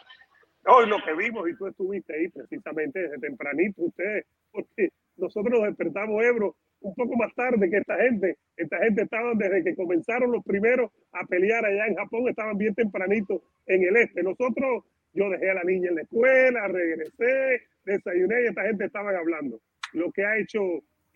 [0.67, 5.67] hoy lo que vimos, y tú estuviste ahí precisamente desde tempranito, ustedes, porque nosotros nos
[5.67, 8.37] despertamos, Ebro, un poco más tarde que esta gente.
[8.55, 12.73] Esta gente estaba desde que comenzaron los primeros a pelear allá en Japón, estaban bien
[12.73, 14.23] tempranito en el este.
[14.23, 19.13] Nosotros, yo dejé a la niña en la escuela, regresé, desayuné y esta gente estaban
[19.13, 19.59] hablando.
[19.91, 20.61] Lo que ha hecho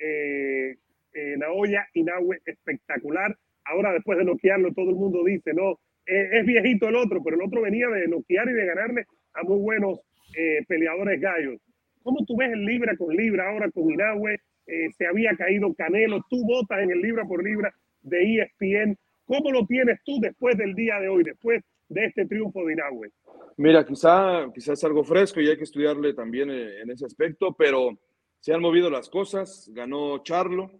[0.01, 0.75] eh,
[1.13, 3.35] eh, Naoya Inoue espectacular.
[3.65, 7.35] Ahora, después de noquearlo, todo el mundo dice, no, eh, es viejito el otro, pero
[7.35, 9.99] el otro venía de noquear y de ganarle a muy buenos
[10.35, 11.59] eh, peleadores gallos.
[12.03, 14.37] ¿Cómo tú ves el libra con libra ahora con Inoue?
[14.97, 18.97] se había caído Canelo, tú votas en el libra por libra de ESPN.
[19.25, 23.09] ¿Cómo lo tienes tú después del día de hoy, después de este triunfo de Inoue?
[23.57, 27.97] Mira, quizá, quizás algo fresco y hay que estudiarle también en ese aspecto, pero
[28.41, 30.71] se han movido las cosas, ganó Charlo,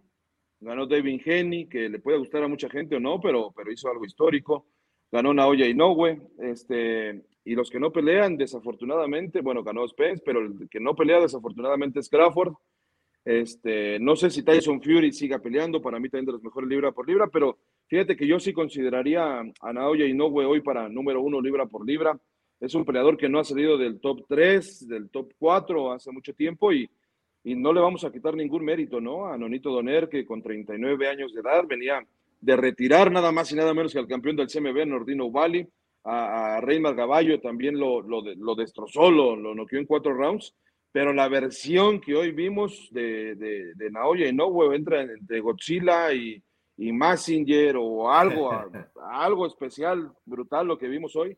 [0.60, 3.88] ganó David Henny, que le puede gustar a mucha gente o no, pero, pero hizo
[3.88, 4.66] algo histórico,
[5.12, 10.68] ganó Naoya Inoue, este, y los que no pelean, desafortunadamente, bueno, ganó Spence, pero el
[10.68, 12.52] que no pelea desafortunadamente es Crawford.
[13.24, 16.90] Este, no sé si Tyson Fury siga peleando, para mí también de los mejores libra
[16.90, 21.40] por libra, pero fíjate que yo sí consideraría a Naoya Inoue hoy para número uno
[21.40, 22.18] libra por libra.
[22.58, 26.34] Es un peleador que no ha salido del top 3, del top 4 hace mucho
[26.34, 26.88] tiempo y,
[27.44, 29.26] y no le vamos a quitar ningún mérito, ¿no?
[29.26, 32.06] A Nonito Doner, que con 39 años de edad venía
[32.40, 35.66] de retirar nada más y nada menos que al campeón del CMB, Nordino Ubali,
[36.04, 40.54] a, a Reymar Gaballo también lo, lo, lo destrozó, lo, lo noqueó en cuatro rounds,
[40.90, 46.42] pero la versión que hoy vimos de, de, de Naoya Inoue entra entre Godzilla y,
[46.76, 48.50] y Massinger o algo,
[49.10, 51.36] algo especial, brutal lo que vimos hoy.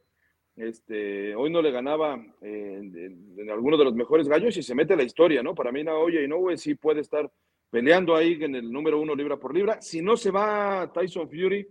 [0.57, 4.97] Este, hoy no le ganaba eh, en, alguno de los mejores gallos y se mete
[4.97, 5.55] la historia, ¿no?
[5.55, 7.31] Para mí Naoya Inoue sí puede estar
[7.71, 9.81] peleando ahí en el número uno libra por libra.
[9.83, 11.67] Si no se va Tyson Fury,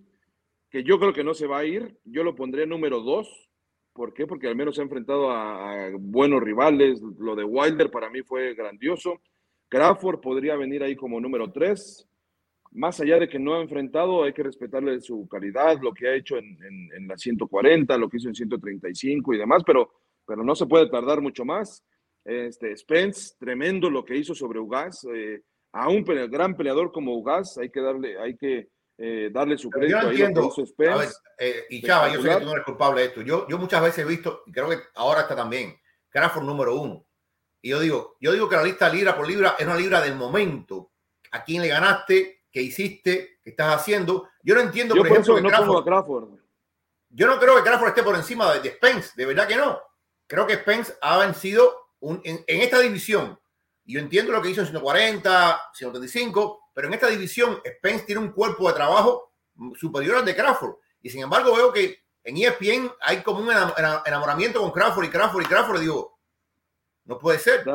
[0.69, 3.49] que yo creo que no se va a ir, yo lo pondré número dos.
[3.93, 4.27] ¿Por qué?
[4.27, 6.99] Porque al menos se ha enfrentado a buenos rivales.
[7.19, 9.21] Lo de Wilder para mí fue grandioso.
[9.69, 12.09] Crawford podría venir ahí como número tres
[12.73, 16.15] más allá de que no ha enfrentado, hay que respetarle su calidad, lo que ha
[16.15, 19.91] hecho en, en, la 140, lo que hizo en 135 y demás, pero,
[20.25, 21.83] pero no se puede tardar mucho más.
[22.25, 25.05] Este, Spence, tremendo lo que hizo sobre Ugas.
[25.13, 25.41] Eh,
[25.73, 30.01] a un gran peleador como Ugas hay que darle, hay que, eh, darle su crédito.
[30.01, 30.53] Yo entiendo,
[31.39, 33.21] eh, y Chava, yo sé que tú no eres culpable de esto.
[33.21, 35.75] Yo, yo muchas veces he visto, y creo que ahora está también,
[36.09, 37.05] Crawford número uno.
[37.61, 40.15] Y yo digo, yo digo que la lista libra por libra es una libra del
[40.15, 40.91] momento.
[41.31, 42.42] ¿A quién le ganaste?
[42.53, 44.29] Que hiciste, que estás haciendo.
[44.43, 45.49] Yo no entiendo, por ejemplo, no
[45.83, 46.29] Crawford,
[47.09, 49.81] Yo no creo que Crawford esté por encima de, Spence, de verdad que no.
[50.27, 53.39] Creo que Spence ha vencido un, en, esta división.
[53.85, 58.31] Yo entiendo lo que hizo en 140, 135, pero en esta división Spence tiene un
[58.31, 59.33] cuerpo de trabajo
[59.75, 60.75] superior al de Crawford.
[61.01, 65.43] Y sin embargo veo que en ESPN hay como un enamoramiento con Crawford y Crawford
[65.43, 65.77] y Crawford.
[65.77, 66.19] Y digo,
[67.05, 67.65] no puede ser.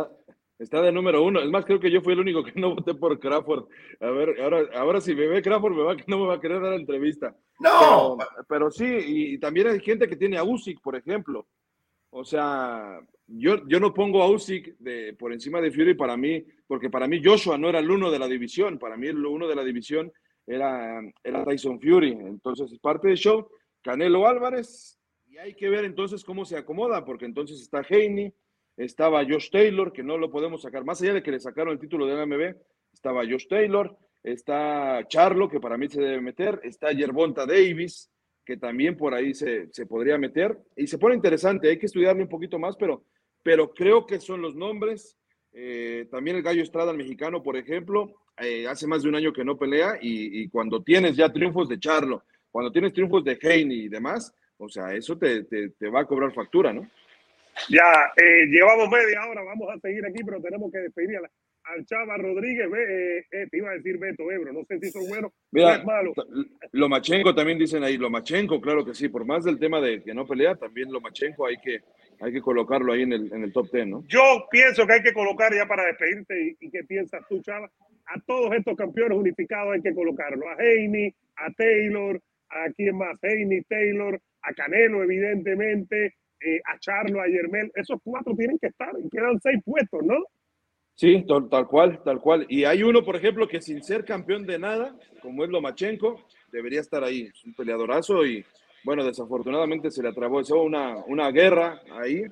[0.59, 1.41] Está de número uno.
[1.41, 3.67] Es más, creo que yo fui el único que no voté por Crawford.
[4.01, 6.61] A ver, ahora, ahora si me ve Crawford, me va, no me va a querer
[6.61, 7.37] dar la entrevista.
[7.61, 8.17] No.
[8.49, 11.47] Pero, sí, y, también hay gente que tiene a Usyk, por ejemplo.
[12.11, 16.45] O sea, yo, yo no pongo a Usyk de, por encima de Fury para mí,
[16.67, 18.79] porque para mí Joshua no era el uno de la división.
[18.79, 20.13] Para mí el uno de la división
[20.47, 22.11] era, era Tyson Fury.
[22.11, 23.49] Entonces, es parte del show.
[23.83, 24.99] Canelo Álvarez.
[25.29, 28.33] Y hay que ver entonces cómo se acomoda, porque entonces está Haney
[28.79, 31.81] estaba Josh Taylor, que no lo podemos sacar, más allá de que le sacaron el
[31.81, 32.57] título de MB,
[32.93, 38.09] estaba Josh Taylor, está Charlo, que para mí se debe meter, está Yerbonta Davis,
[38.45, 42.29] que también por ahí se, podría meter, y se pone interesante, hay que estudiarlo un
[42.29, 43.05] poquito más, pero,
[43.43, 45.17] pero creo que son los nombres.
[45.53, 49.33] Eh, también el Gallo Estrada, el mexicano, por ejemplo, eh, hace más de un año
[49.33, 53.87] que no pelea, y, cuando tienes ya triunfos de Charlo, cuando tienes triunfos de Haney
[53.87, 56.89] y demás, o sea, eso te va a cobrar factura, ¿no?
[57.69, 61.31] Ya eh, llevamos media hora, vamos a seguir aquí, pero tenemos que despedir a
[61.69, 62.67] al Chava Rodríguez.
[62.67, 65.85] Eh, eh, te iba a decir Beto Ebro, no sé si son buenos Mira, es
[65.85, 66.13] malo.
[66.73, 70.27] Lomachenko también dicen ahí, Lomachenko, claro que sí, por más del tema de que no
[70.27, 71.81] pelea, también Lomachenko hay que,
[72.21, 74.05] hay que colocarlo ahí en el, en el top ten, ¿no?
[74.09, 77.71] Yo pienso que hay que colocar ya para despedirte y, qué piensas tú, Chava.
[78.07, 80.49] A todos estos campeones unificados hay que colocarlo.
[80.49, 82.19] A Heine, a Taylor,
[82.49, 88.35] a quién más, Heine, Taylor, a Canelo, evidentemente, eh, a Charlo, a Yermel, esos cuatro
[88.35, 90.17] tienen que estar y quedan seis puestos, ¿no?
[90.95, 92.45] Sí, tal, cual, tal cual.
[92.49, 96.21] Y hay uno, por ejemplo, que sin ser campeón de nada, como es Lomachenko,
[96.51, 97.31] debería estar ahí.
[97.33, 98.45] Es un peleadorazo y,
[98.83, 102.25] bueno, desafortunadamente se le atravesó una, una guerra ahí.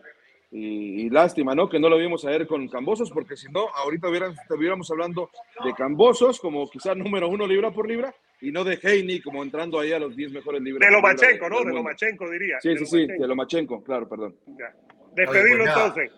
[0.50, 1.68] Y, lástima, ¿no?
[1.68, 4.08] Que no lo vimos a ver con Cambosos, porque si no, ahorita
[4.42, 5.30] estuviéramos hablando
[5.64, 9.80] de Cambosos como quizás número uno libra por libra, y no de Heini como entrando
[9.80, 10.80] ahí a los 10 mejores libros.
[10.80, 11.64] De Lomachenko, ¿no?
[11.64, 12.60] De Lomachenko, diría.
[12.60, 14.36] Sí, sí, sí, de Lomachenko, claro, perdón.
[15.14, 16.10] Despedirlo pues entonces.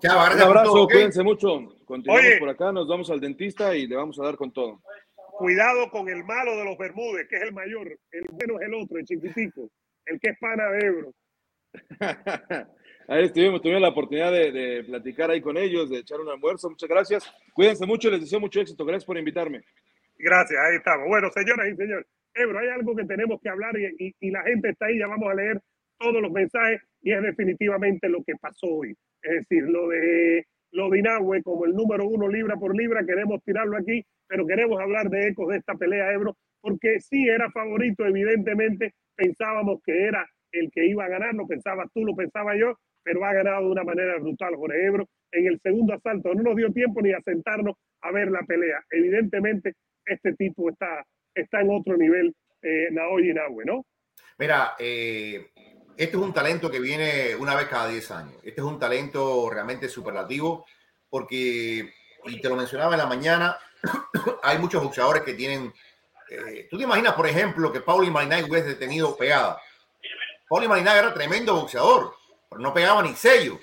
[0.00, 1.76] Chao, Un abrazo, cuídense mucho.
[1.84, 4.80] Continuamos por acá, nos vamos al dentista y le vamos a dar con todo.
[5.32, 7.98] Cuidado con el malo de los Bermúdez, que es el mayor.
[8.12, 9.70] El bueno es el otro, el chiquitico.
[10.06, 11.14] El que es pana de Ebro.
[13.08, 16.70] ahí estuvimos, tuvimos la oportunidad de, de, platicar ahí con ellos, de echar un almuerzo.
[16.70, 17.34] Muchas gracias.
[17.52, 18.84] Cuídense mucho, les deseo mucho éxito.
[18.84, 19.62] Gracias por invitarme.
[20.22, 21.08] Gracias, ahí estamos.
[21.08, 24.86] Bueno, señoras y señores, Ebro, hay algo que tenemos que hablar y, la gente está
[24.86, 25.58] ahí, ya vamos a leer
[25.98, 28.94] todos los mensajes y es definitivamente lo que pasó hoy.
[29.22, 33.76] Es decir, lo de lo de como el número uno libra por libra, queremos tirarlo
[33.76, 38.94] aquí, pero queremos hablar de ecos de esta pelea, Ebro, porque sí era favorito, evidentemente
[39.16, 43.24] pensábamos que era el que iba a ganar, lo pensabas tú, lo pensaba yo, pero
[43.24, 45.08] ha ganado de una manera brutal Jorge Ebro.
[45.32, 48.82] En el segundo asalto no nos dio tiempo ni a sentarnos a ver la pelea.
[48.90, 53.84] Evidentemente este tipo está, está en otro nivel, eh, Naoya Inoue, ¿no?
[54.38, 55.50] Mira, eh,
[55.96, 58.34] este es un talento que viene una vez cada 10 años.
[58.42, 60.66] Este es un talento realmente superlativo
[61.08, 61.92] porque,
[62.24, 63.56] y te lo mencionaba en la mañana,
[64.42, 65.72] hay muchos boxeadores que tienen...
[66.30, 69.60] Eh, ¿Tú te imaginas, por ejemplo, que Pauli Marinay hubiese detenido pegada?
[70.50, 72.12] Pauli Marinay era tremendo boxeador,
[72.48, 73.60] pero no pegaba ni sello.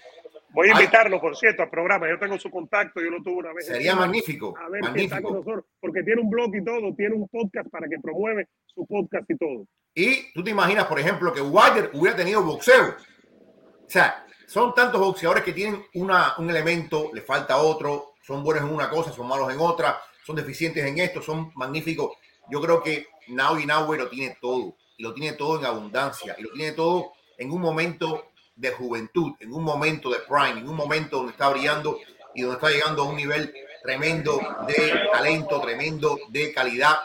[0.52, 2.08] Voy a invitarlo, por cierto, al programa.
[2.08, 3.68] Yo tengo su contacto, yo lo tuve una vez.
[3.68, 4.56] Sería magnífico.
[4.58, 5.16] A ver magnífico.
[5.16, 8.48] está con nosotros, porque tiene un blog y todo, tiene un podcast para que promueve
[8.74, 9.68] su podcast y todo.
[9.94, 12.96] Y tú te imaginas, por ejemplo, que Wilder hubiera tenido boxeo.
[12.96, 18.64] O sea, son tantos boxeadores que tienen una, un elemento, le falta otro, son buenos
[18.64, 22.14] en una cosa, son malos en otra, son deficientes en esto, son magníficos.
[22.50, 26.52] Yo creo que Naoya Inoue lo tiene todo, lo tiene todo en abundancia, y lo
[26.52, 31.18] tiene todo en un momento de juventud, en un momento de prime, en un momento
[31.18, 32.00] donde está brillando
[32.34, 36.98] y donde está llegando a un nivel tremendo de talento, tremendo de calidad.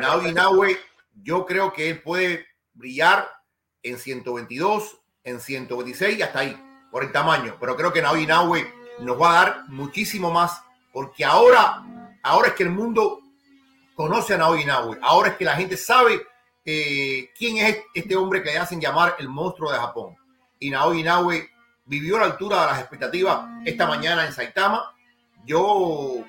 [0.00, 0.78] Naoya Inoue,
[1.22, 3.28] yo creo que él puede brillar
[3.82, 7.56] en 122, en 126 y hasta ahí, por el tamaño.
[7.58, 11.82] Pero creo que Naoya Inoue nos va a dar muchísimo más, porque ahora,
[12.22, 13.20] ahora es que el mundo
[13.94, 14.98] conoce a Naoya Inoue.
[15.00, 16.22] Ahora es que la gente sabe
[16.64, 20.16] eh, quién es este hombre que le hacen llamar el monstruo de Japón.
[20.58, 21.48] Y Naoya Inoue
[21.86, 24.94] vivió a la altura de las expectativas esta mañana en Saitama.
[25.44, 26.24] Yo, o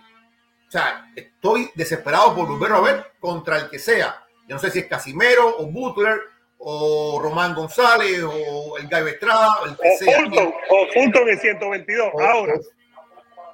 [0.70, 4.24] sea, estoy desesperado por volverlo a ver contra el que sea.
[4.48, 6.20] Yo no sé si es Casimero o Butler
[6.60, 10.20] o Román González o el Gallo Estrada o el que O sea.
[10.20, 12.10] Fulton, o Fulton en 122.
[12.14, 12.54] O- Ahora,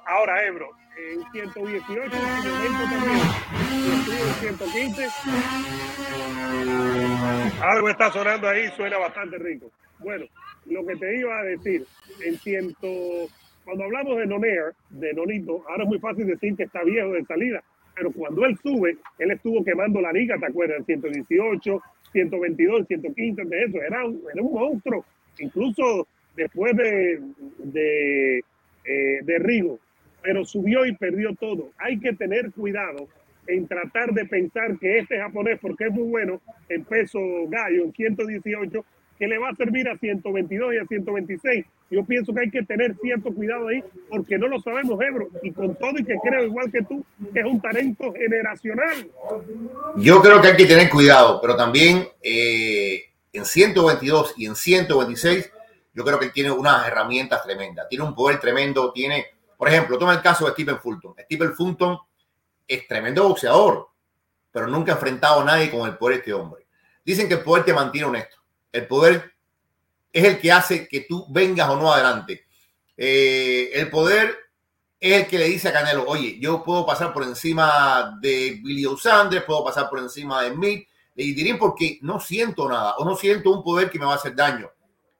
[0.06, 3.20] ahora, Ebro, en 118, en su momento también,
[3.70, 5.08] y estuvo en 115.
[7.62, 9.70] Algo está sonando ahí, suena bastante rico.
[10.00, 10.26] Bueno,
[10.66, 11.84] lo que te iba a decir,
[12.24, 12.88] en ciento,
[13.64, 17.24] cuando hablamos de Nonair, de Nonito, ahora es muy fácil decir que está viejo de
[17.24, 17.62] salida,
[17.94, 20.78] pero cuando él sube, él estuvo quemando la liga, ¿te acuerdas?
[20.78, 21.82] En 118,
[22.12, 25.04] 122, 115, de eso, era un, un monstruo.
[25.38, 26.06] Incluso
[26.36, 27.20] después de,
[27.58, 28.38] de,
[28.84, 29.78] eh, de Rigo,
[30.28, 31.70] pero subió y perdió todo.
[31.78, 33.08] Hay que tener cuidado
[33.46, 37.94] en tratar de pensar que este japonés, porque es muy bueno en peso gallo, en
[37.94, 38.84] 118,
[39.18, 41.64] que le va a servir a 122 y a 126.
[41.90, 45.50] Yo pienso que hay que tener cierto cuidado ahí, porque no lo sabemos, Ebro, y
[45.50, 49.08] con todo y que creo, igual que tú, que es un talento generacional.
[49.96, 55.50] Yo creo que hay que tener cuidado, pero también eh, en 122 y en 126,
[55.94, 60.14] yo creo que tiene unas herramientas tremendas, tiene un poder tremendo, tiene, por ejemplo, toma
[60.14, 61.14] el caso de Stephen Fulton.
[61.24, 61.98] Stephen Fulton
[62.66, 63.88] es tremendo boxeador,
[64.52, 66.66] pero nunca ha enfrentado a nadie con el poder de este hombre.
[67.04, 68.36] Dicen que el poder te mantiene honesto.
[68.70, 69.32] El poder
[70.12, 72.46] es el que hace que tú vengas o no adelante.
[72.96, 74.36] Eh, el poder
[75.00, 78.86] es el que le dice a Canelo, oye, yo puedo pasar por encima de Billy
[78.86, 83.16] O'Sanders, puedo pasar por encima de Smith, y diré porque no siento nada o no
[83.16, 84.70] siento un poder que me va a hacer daño.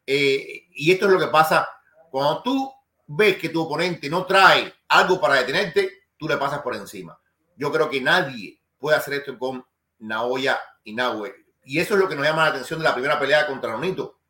[0.06, 1.68] Eh, y esto es lo que pasa
[2.08, 2.72] cuando tú
[3.08, 7.18] ves que tu oponente no trae algo para detenerte, tú le pasas por encima.
[7.56, 9.64] Yo creo que nadie puede hacer esto con
[9.98, 11.34] Naoya Inoue.
[11.64, 14.20] Y eso es lo que nos llama la atención de la primera pelea contra Nonito.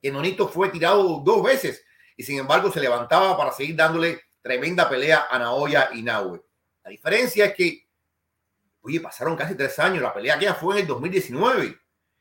[0.00, 1.84] Que Nonito fue tirado dos veces
[2.16, 6.44] y sin embargo se levantaba para seguir dándole tremenda pelea a Naoya Inoue.
[6.84, 7.88] La diferencia es que,
[8.82, 11.78] oye, pasaron casi tres años, la pelea que fue en el 2019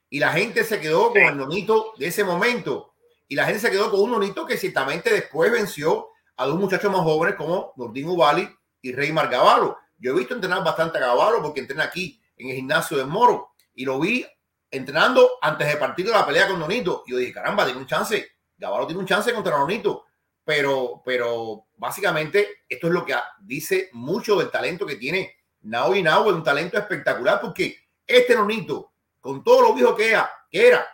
[0.10, 2.95] y la gente se quedó con el Nonito de ese momento
[3.28, 6.92] y la gente se quedó con un Nonito que ciertamente después venció a dos muchachos
[6.92, 8.50] más jóvenes como Nordin Ubali
[8.82, 9.78] y Reymar Gavalo.
[9.98, 13.52] Yo he visto entrenar bastante a Gavalo porque entrena aquí en el gimnasio de Moro
[13.74, 14.26] y lo vi
[14.70, 17.04] entrenando antes de partir de la pelea con Nonito.
[17.08, 18.28] Y yo dije, caramba, tiene un chance.
[18.58, 20.06] Gavalo tiene un chance contra Nonito.
[20.44, 26.34] Pero, pero básicamente esto es lo que dice mucho del talento que tiene Naoya Inoue,
[26.34, 30.88] un talento espectacular porque este Nonito, con todo lo viejo que era, que era,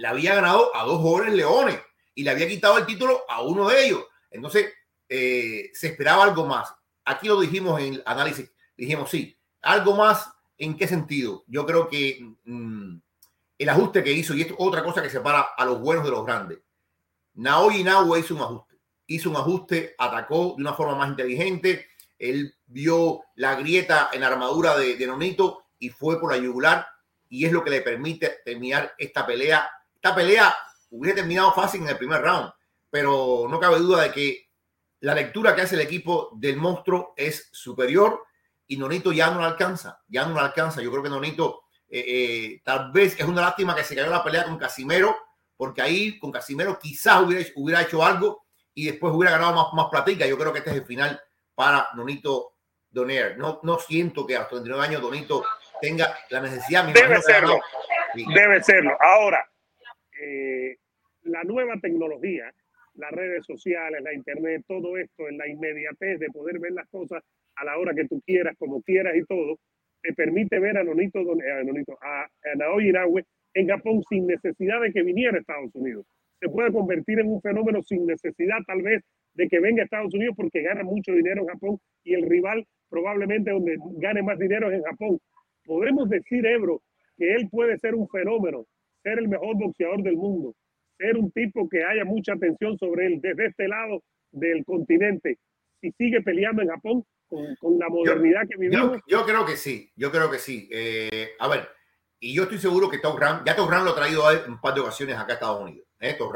[0.00, 1.78] le había ganado a dos jóvenes leones
[2.14, 4.02] y le había quitado el título a uno de ellos.
[4.30, 4.72] Entonces,
[5.06, 6.74] eh, se esperaba algo más.
[7.04, 11.44] Aquí lo dijimos en el análisis, dijimos, sí, algo más, ¿en qué sentido?
[11.46, 12.96] Yo creo que mmm,
[13.58, 16.24] el ajuste que hizo, y es otra cosa que separa a los buenos de los
[16.24, 16.60] grandes.
[17.34, 22.54] Naoya Inoue hizo un ajuste, hizo un ajuste, atacó de una forma más inteligente, él
[22.66, 26.86] vio la grieta en armadura de, de Nonito y fue por la yugular
[27.28, 29.70] y es lo que le permite terminar esta pelea.
[30.02, 30.56] Esta pelea
[30.88, 32.50] hubiera terminado fácil en el primer round,
[32.88, 34.48] pero no cabe duda de que
[35.00, 38.24] la lectura que hace el equipo del monstruo es superior
[38.66, 40.80] y Nonito ya no la alcanza, ya no la alcanza.
[40.80, 44.24] Yo creo que Nonito eh, eh, tal vez es una lástima que se cayó la
[44.24, 45.14] pelea con Casimero,
[45.54, 49.88] porque ahí con Casimero quizás hubiera, hubiera hecho algo y después hubiera ganado más, más
[49.90, 50.26] platica.
[50.26, 51.20] Yo creo que este es el final
[51.54, 52.54] para Nonito
[52.88, 53.36] Donaire.
[53.36, 55.44] No, no siento que a los 39 años Donito
[55.78, 56.86] tenga la necesidad.
[56.86, 57.58] Debe serlo.
[58.14, 58.24] Sí.
[58.32, 58.96] Debe serlo.
[58.98, 59.46] Ahora,
[60.20, 60.76] eh,
[61.22, 62.52] la nueva tecnología,
[62.94, 67.22] las redes sociales, la internet, todo esto, en la inmediatez de poder ver las cosas
[67.56, 69.58] a la hora que tú quieras, como quieras y todo,
[70.02, 73.22] te permite ver a Nonito, Don- a, Nonito, a, a Naoya Inoue
[73.54, 76.06] en Japón sin necesidad de que viniera a Estados Unidos.
[76.40, 79.02] Se puede convertir en un fenómeno sin necesidad tal vez
[79.34, 82.66] de que venga a Estados Unidos porque gana mucho dinero en Japón y el rival
[82.88, 85.18] probablemente donde gane más dinero es en Japón.
[85.64, 86.80] Podemos decir, Ebro,
[87.18, 88.64] que él puede ser un fenómeno,
[89.02, 90.54] ser el mejor boxeador del mundo,
[90.98, 95.38] ser un tipo que haya mucha atención sobre él desde este lado del continente,
[95.80, 99.00] si sigue peleando en Japón con, con la modernidad que vivimos.
[99.06, 100.68] Yo, yo, creo que sí, yo creo que sí.
[100.70, 101.68] Eh, a ver,
[102.18, 104.60] y yo estoy seguro que Top Rank, ya Top lo ha traído a él un
[104.60, 105.88] par de ocasiones acá a Estados Unidos.
[106.00, 106.14] ¿eh?
[106.18, 106.32] Top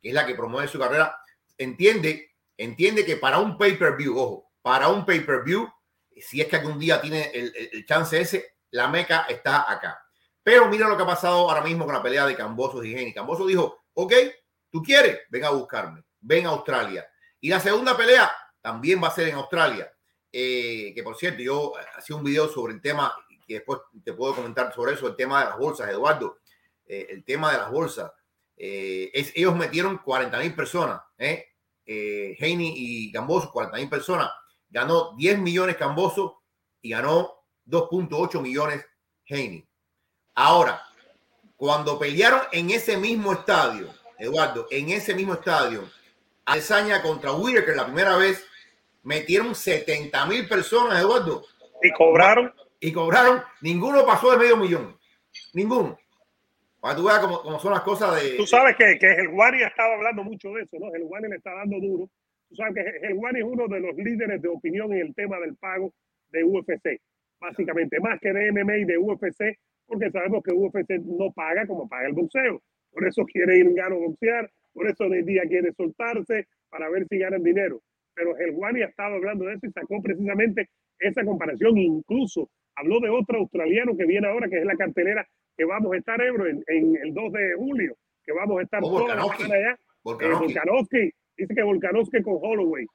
[0.00, 1.16] que es la que promueve su carrera,
[1.56, 5.68] entiende, entiende que para un pay-per-view, ojo, para un pay-per-view,
[6.16, 10.00] si es que algún día tiene el, el, el chance ese, la meca está acá.
[10.42, 13.12] Pero mira lo que ha pasado ahora mismo con la pelea de Cambosos y Geni.
[13.12, 14.12] Camboso dijo, ok,
[14.70, 17.06] tú quieres, ven a buscarme, ven a Australia.
[17.40, 18.30] Y la segunda pelea
[18.60, 19.92] también va a ser en Australia.
[20.32, 23.14] Eh, que por cierto, yo hacía un video sobre el tema,
[23.46, 26.38] que después te puedo comentar sobre eso, el tema de las bolsas, Eduardo.
[26.88, 28.10] Eh, el tema de las bolsas.
[28.56, 31.46] Eh, es, ellos metieron 40 mil personas, ¿eh?
[31.84, 34.30] eh y Camboso, 40 mil personas.
[34.68, 36.42] Ganó 10 millones Camboso
[36.80, 38.84] y ganó 2.8 millones
[39.26, 39.67] Heini.
[40.40, 40.80] Ahora,
[41.56, 43.88] cuando pelearon en ese mismo estadio,
[44.20, 45.82] Eduardo, en ese mismo estadio,
[46.44, 48.46] Alzaña contra Whitaker la primera vez,
[49.02, 51.42] metieron 70 mil personas, Eduardo.
[51.82, 52.54] Y cobraron.
[52.78, 54.96] Y cobraron, ninguno pasó de medio millón.
[55.54, 55.98] Ninguno.
[56.78, 58.36] Para tú veas cómo, cómo, son las cosas de.
[58.36, 60.94] Tú sabes que, que el Guani estaba hablando mucho de eso, ¿no?
[60.94, 62.08] El Guani le está dando duro.
[62.48, 65.40] Tú sabes que el Guani es uno de los líderes de opinión en el tema
[65.40, 65.92] del pago
[66.30, 67.00] de UFC.
[67.40, 69.58] Básicamente, más que de MMA y de UFC,
[69.88, 72.60] porque sabemos que UFC no paga como paga el boxeo.
[72.92, 77.18] Por eso quiere ir gano boxear, por eso hoy día quiere soltarse para ver si
[77.18, 77.80] ganan dinero.
[78.14, 80.68] Pero el Guani ha estado hablando de eso y sacó precisamente
[80.98, 81.78] esa comparación.
[81.78, 85.26] Incluso habló de otro australiano que viene ahora, que es la cartelera
[85.56, 88.80] que vamos a estar, Ebro, en, en el 2 de julio, que vamos a estar
[88.82, 89.72] Oh, toda la semana allá.
[89.72, 90.44] Eh, Volkanovski.
[90.44, 92.86] Volkanovski, dice que Volkanovski con Holloway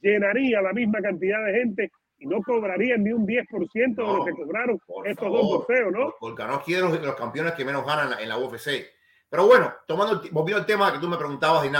[0.00, 4.24] llenaría la misma cantidad de gente y no cobrarían ni un 10% de lo No,
[4.24, 5.40] que cobraron estos favor.
[5.42, 6.14] dos boxeos, ¿no?
[6.20, 8.86] Volkanovski es de los, los campeones que menos ganan en la, en la UFC.
[9.28, 11.70] Pero bueno, tomando, el- volviendo al tema que tú me preguntabas de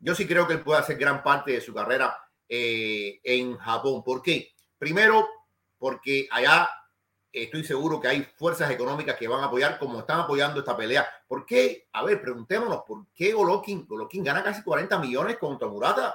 [0.00, 2.16] yo sí creo que él puede hacer gran parte de su carrera
[2.48, 4.02] eh, en Japón.
[4.04, 4.52] ¿Por qué?
[4.78, 5.26] Primero,
[5.78, 6.68] porque allá
[7.32, 10.76] eh, estoy seguro que hay fuerzas económicas que van a apoyar como están apoyando esta
[10.76, 11.06] pelea.
[11.26, 11.88] ¿Por qué?
[11.92, 16.14] A ver, preguntémonos, ¿por qué Golovkin, Golovkin gana casi 40 millones contra Murata?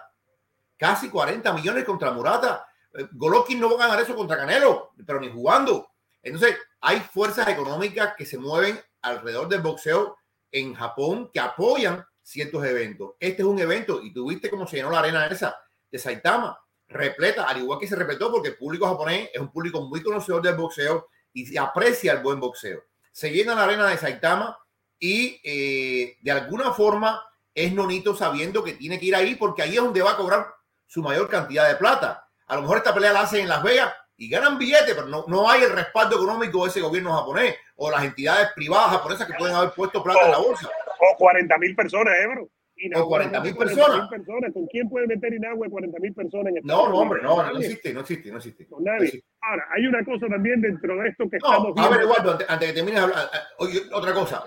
[0.78, 2.66] Casi 40 millones contra Murata.
[3.14, 5.90] Golovkin no va a ganar eso contra Canelo, pero ni jugando.
[6.22, 10.18] Entonces, hay fuerzas económicas que se mueven alrededor del boxeo
[10.52, 13.16] en Japón que apoyan ciertos eventos.
[13.20, 15.56] Este es un evento y tú viste cómo se llenó la arena esa
[15.92, 19.82] de Saitama, repleta, al igual que se repletó porque el público japonés es un público
[19.82, 22.84] muy conocedor del boxeo y aprecia el buen boxeo.
[23.12, 24.58] Se llena la arena de Saitama
[24.98, 27.24] y eh, de alguna forma
[27.54, 30.48] es Nonito sabiendo que tiene que ir ahí porque ahí es donde va a cobrar
[30.88, 32.28] su mayor cantidad de plata.
[32.48, 35.26] A lo mejor esta pelea la hacen en Las Vegas y ganan billetes, pero no,
[35.28, 39.34] no hay el respaldo económico de ese gobierno japonés o las entidades privadas japonesas que
[39.34, 40.70] pueden haber puesto plata en la bolsa.
[41.00, 42.50] O 40 mil personas, Ebro.
[42.96, 44.10] O 40.000 40.000 personas.
[44.10, 44.52] personas.
[44.54, 47.60] ¿Con quién puede meter Inagüe 40 mil personas en No, no, Estados hombre, no, no
[47.60, 48.68] existe, no existe, no existe.
[48.68, 49.06] Con No nadie.
[49.08, 49.28] existe.
[49.42, 52.14] Ahora, hay una cosa también dentro de esto que estamos No, a ver, viendo.
[52.14, 54.44] Eduardo, antes, antes de que termines hablar, eh, otra cosa.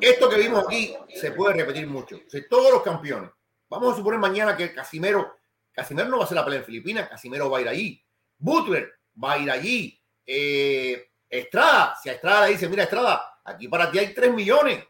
[0.00, 2.16] Esto que vimos aquí se puede repetir mucho.
[2.16, 3.30] O sea, todos los campeones.
[3.68, 5.36] Vamos a suponer mañana que Casimero,
[5.78, 8.04] Casimero no va a hacer la pelea en Filipinas, Casimero va a ir allí.
[8.36, 10.02] Butler va a ir allí.
[10.26, 14.84] Eh, Estrada, si a Estrada le dice, mira Estrada, aquí para ti hay 3 millones.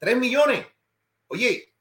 [0.00, 0.66] 3 millones.
[1.28, 1.76] Oye,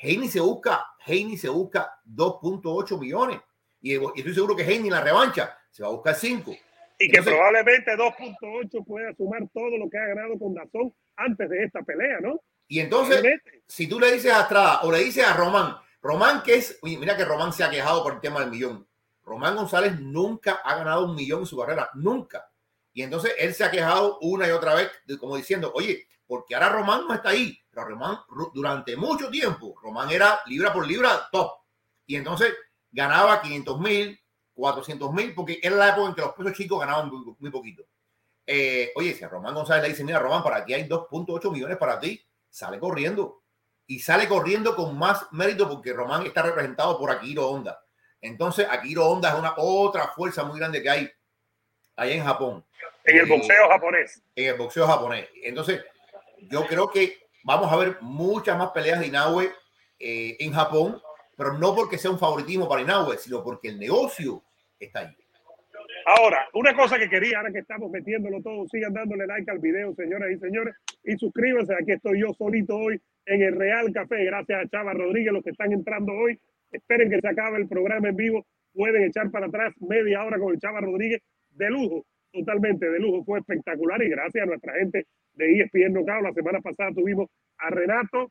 [0.00, 3.40] Heini se busca, Heini se busca 2.8 millones.
[3.80, 6.56] Y, y estoy seguro que Heini en la revancha se va a buscar 5.
[7.00, 11.64] Y que probablemente 2.8 pueda sumar todo lo que ha ganado con Dazón antes de
[11.64, 12.40] esta pelea, ¿no?
[12.68, 13.24] Y entonces,
[13.66, 15.76] si tú le dices a Estrada o le dices a Román,
[16.06, 18.86] Román que es, mira que Román se ha quejado por el tema del millón.
[19.24, 22.48] Román González nunca ha ganado un millón en su carrera, nunca.
[22.92, 24.88] Y entonces él se ha quejado una y otra vez,
[25.18, 27.58] como diciendo, oye, porque ahora Román no está ahí.
[27.68, 28.18] Pero Román,
[28.54, 31.50] durante mucho tiempo, Román era libra por libra top.
[32.06, 32.54] Y entonces
[32.92, 34.20] ganaba 500 mil,
[34.54, 37.84] 400 mil, porque era la época en que los pesos chicos ganaban muy, poquito.
[38.46, 41.78] Eh, oye, si a Román González le dice, mira, Román, para aquí hay 2.8 millones
[41.78, 43.42] para ti, sale corriendo.
[43.86, 47.80] Y sale corriendo con más mérito porque Román está representado por Akiro Honda.
[48.20, 51.10] Entonces, Akiro Honda es una otra fuerza muy grande que hay
[51.94, 52.64] allá en Japón,
[53.04, 54.22] En el boxeo japonés.
[54.34, 55.28] en el boxeo japonés.
[55.42, 55.84] Entonces,
[56.50, 59.52] yo creo que vamos a ver muchas más peleas de Inoue
[59.98, 61.00] eh, en Japón,
[61.36, 64.42] pero no porque sea un favoritismo para Inoue, sino porque el negocio
[64.78, 65.16] está ahí.
[66.06, 69.94] Ahora, una cosa que quería, ahora que estamos metiéndolo todo, sigan dándole like al video,
[69.94, 70.74] señoras y señores,
[71.04, 71.74] y suscríbanse.
[71.74, 75.50] Aquí estoy yo solito hoy en el Real Café, gracias a Chava Rodríguez, los que
[75.50, 76.38] están entrando hoy.
[76.72, 78.46] Esperen que se acabe el programa en vivo.
[78.72, 81.20] Pueden echar para atrás media hora con el Chava Rodríguez
[81.50, 83.24] de lujo, totalmente de lujo.
[83.24, 86.22] Fue espectacular y gracias a nuestra gente de ESPN Knockout.
[86.22, 88.30] La semana pasada tuvimos a Renato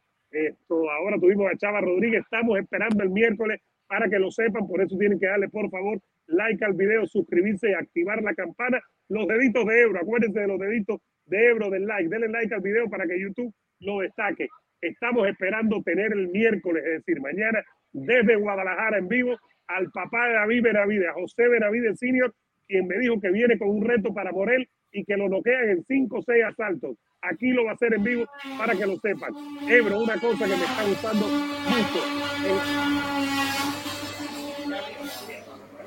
[1.00, 4.98] ahora tuvimos a Chava Rodríguez, estamos esperando el miércoles para que lo sepan, por eso
[4.98, 8.82] tienen que darle por favor like al video, suscribirse y activar la campana.
[9.10, 12.62] Los deditos de Ebro, acuérdense de los deditos de Ebro del like, denle like al
[12.62, 14.48] video para que YouTube lo destaque.
[14.82, 20.34] Estamos esperando tener el miércoles, es decir, mañana desde Guadalajara en vivo al papá de
[20.34, 22.34] David Benavides, a José Benavides Senior,
[22.68, 25.84] quien me dijo que viene con un reto para Morel y que lo noquean en
[25.86, 26.98] 5 o 6 asaltos.
[27.22, 28.26] Aquí lo va a hacer en vivo
[28.58, 29.34] para que lo sepan.
[29.68, 32.00] Ebro, una cosa que me está gustando mucho.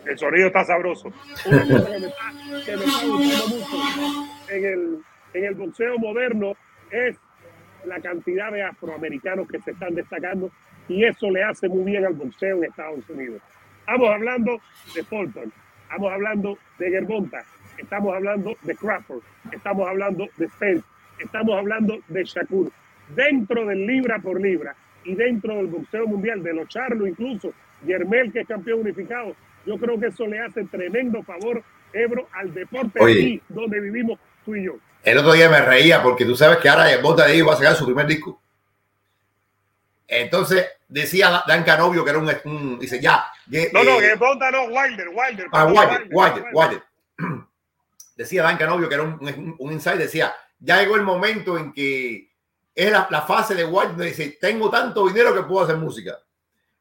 [0.06, 1.12] El, sonido está sabroso.
[1.46, 2.32] Una cosa que me está,
[2.64, 3.76] que me está gustando mucho
[4.50, 4.98] en el,
[5.34, 6.54] en el boxeo moderno
[6.90, 7.16] es
[7.84, 10.50] la cantidad de afroamericanos que se están destacando
[10.88, 13.40] y eso le hace muy bien al boxeo en Estados Unidos.
[13.80, 14.60] Estamos hablando
[14.94, 15.52] de Fulton,
[15.82, 17.44] estamos hablando de Gervonta,
[17.76, 19.22] estamos hablando de Crawford,
[19.52, 20.84] estamos hablando de Spence,
[21.18, 22.70] estamos hablando de Shakur.
[23.14, 24.74] Dentro del libra por libra
[25.04, 27.52] y dentro del boxeo mundial, de los Charlo incluso,
[27.86, 31.62] Yermel que es campeón unificado, yo creo que eso le hace tremendo favor,
[31.92, 34.76] Ebro, al deporte aquí donde vivimos tú y yo.
[35.02, 37.76] El otro día me reía porque tú sabes que ahora Bota de va a sacar
[37.76, 38.40] su primer disco.
[40.06, 43.30] Entonces decía Dan Canovio que era un, dice ya.
[43.72, 45.46] no, no, que Bota no, Wilder, Wilder.
[45.52, 46.82] Ah, Wilder, Wilder, Wilder.
[48.16, 52.32] Decía Dan Canovio que era un, un, insight, decía, ya llegó el momento en que
[52.74, 56.18] es la, fase de Wilder, dice, tengo tanto dinero que puedo hacer música.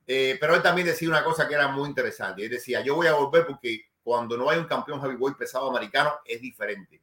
[0.08, 2.44] Eh, pero él también decía una cosa que era muy interesante.
[2.44, 6.14] Él decía, yo voy a volver porque cuando no hay un campeón heavyweight pesado americano
[6.26, 7.02] es diferente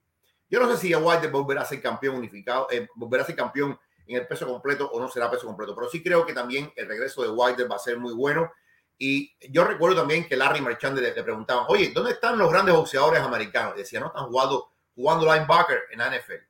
[0.55, 3.76] yo no sé si Wilder volverá a ser campeón unificado, eh, volverá a ser campeón
[4.07, 6.86] en el peso completo o no será peso completo, pero sí creo que también el
[6.86, 8.52] regreso de Wilder va a ser muy bueno.
[8.96, 13.20] Y yo recuerdo también que Larry Marchand le, preguntaban, oye, ¿dónde están los grandes boxeadores
[13.20, 13.74] americanos?
[13.74, 16.44] Decía, no están jugando, jugando linebacker en la NFL.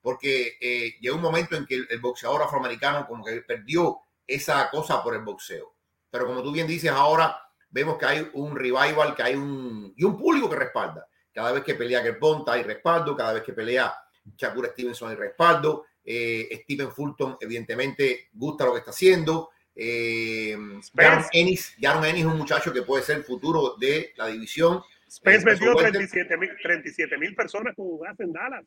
[0.00, 3.98] Porque eh, llegó un momento en que el, boxeador afroamericano como que perdió
[4.28, 5.74] esa cosa por el boxeo.
[6.08, 7.36] Pero como tú bien dices, ahora
[7.68, 11.08] vemos que hay un revival, que hay un, y un público que respalda.
[11.40, 13.94] Cada vez que pelea Gervonta hay respaldo, cada vez que pelea
[14.36, 15.86] Shakur Stevenson hay respaldo.
[16.04, 19.48] Eh, Steven Fulton, evidentemente, gusta lo que está haciendo.
[19.74, 20.54] Eh,
[20.94, 24.82] Jaron Ennis, es un muchacho que puede ser el futuro de la división.
[25.10, 27.86] Spence vendió 37 mil personas con
[28.18, 28.66] en Dallas.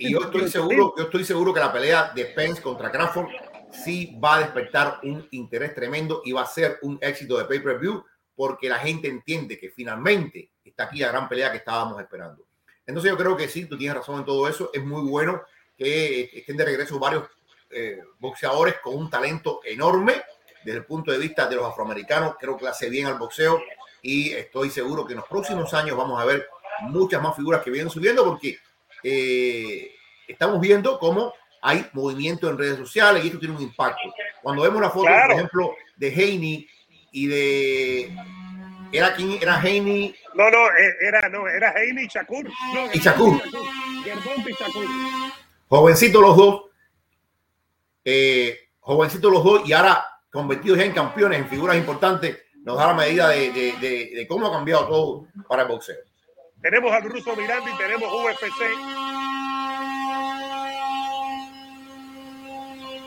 [0.00, 3.28] y yo estoy seguro, yo estoy seguro que la pelea de Spence contra Crawford
[3.70, 8.04] sí va a despertar un interés tremendo y va a ser un éxito de pay-per-view
[8.34, 12.44] porque la gente entiende que finalmente está aquí la gran pelea que estábamos esperando.
[12.84, 14.70] Entonces yo creo que sí, tú tienes razón en todo eso.
[14.74, 15.42] Es muy bueno
[15.78, 17.28] que estén de regreso varios
[17.70, 20.20] eh, boxeadores con un talento enorme
[20.64, 22.34] desde el punto de vista de los afroamericanos.
[22.40, 23.62] Creo que hace bien al boxeo
[24.02, 26.48] y estoy seguro que en los próximos años vamos a ver
[26.82, 28.58] muchas más figuras que vienen subiendo porque
[29.04, 29.94] eh,
[30.26, 34.12] estamos viendo cómo hay movimiento en redes sociales y esto tiene un impacto.
[34.42, 36.68] Cuando vemos la foto, por ejemplo, de Haney
[37.12, 38.16] y de
[38.92, 39.38] ¿Era quién?
[39.40, 40.14] ¿Era Heini?
[40.34, 42.44] No, no, e, era, no, era Heini y Shakur.
[42.44, 43.42] No, y Shakur.
[45.68, 46.64] Jovencitos los dos.
[48.04, 52.88] Eh, jovencitos los dos y ahora convertidos ya en campeones, en figuras importantes, nos da
[52.88, 55.96] la medida de, de, de, cómo ha cambiado todo para el boxeo.
[56.60, 58.62] Tenemos al ruso Miranda y tenemos UFC.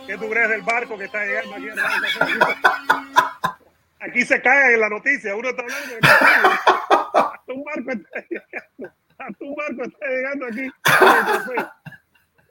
[0.07, 1.67] ¿Qué tú crees del barco que está llegando aquí?
[3.99, 5.35] Aquí se cae en la noticia.
[5.35, 8.93] Uno está hablando de Hasta un barco está llegando.
[9.17, 10.71] Hasta un barco está llegando aquí.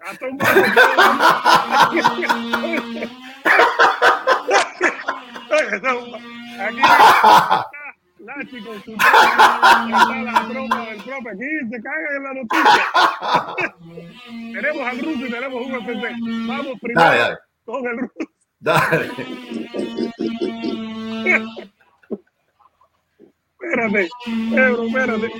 [0.01, 1.26] Hasta un barco está llegando.
[6.59, 6.80] Aquí
[8.18, 11.30] Lachi con su la tropa del profe.
[11.30, 12.84] Aquí se cae en la noticia.
[14.53, 16.14] tenemos al ruso y tenemos un FC.
[16.49, 17.38] Vamos primero dale, dale.
[17.64, 18.12] con el ruso.
[18.59, 19.11] Dale.
[23.61, 24.09] Espérate,
[24.51, 25.31] Pedro, espérate.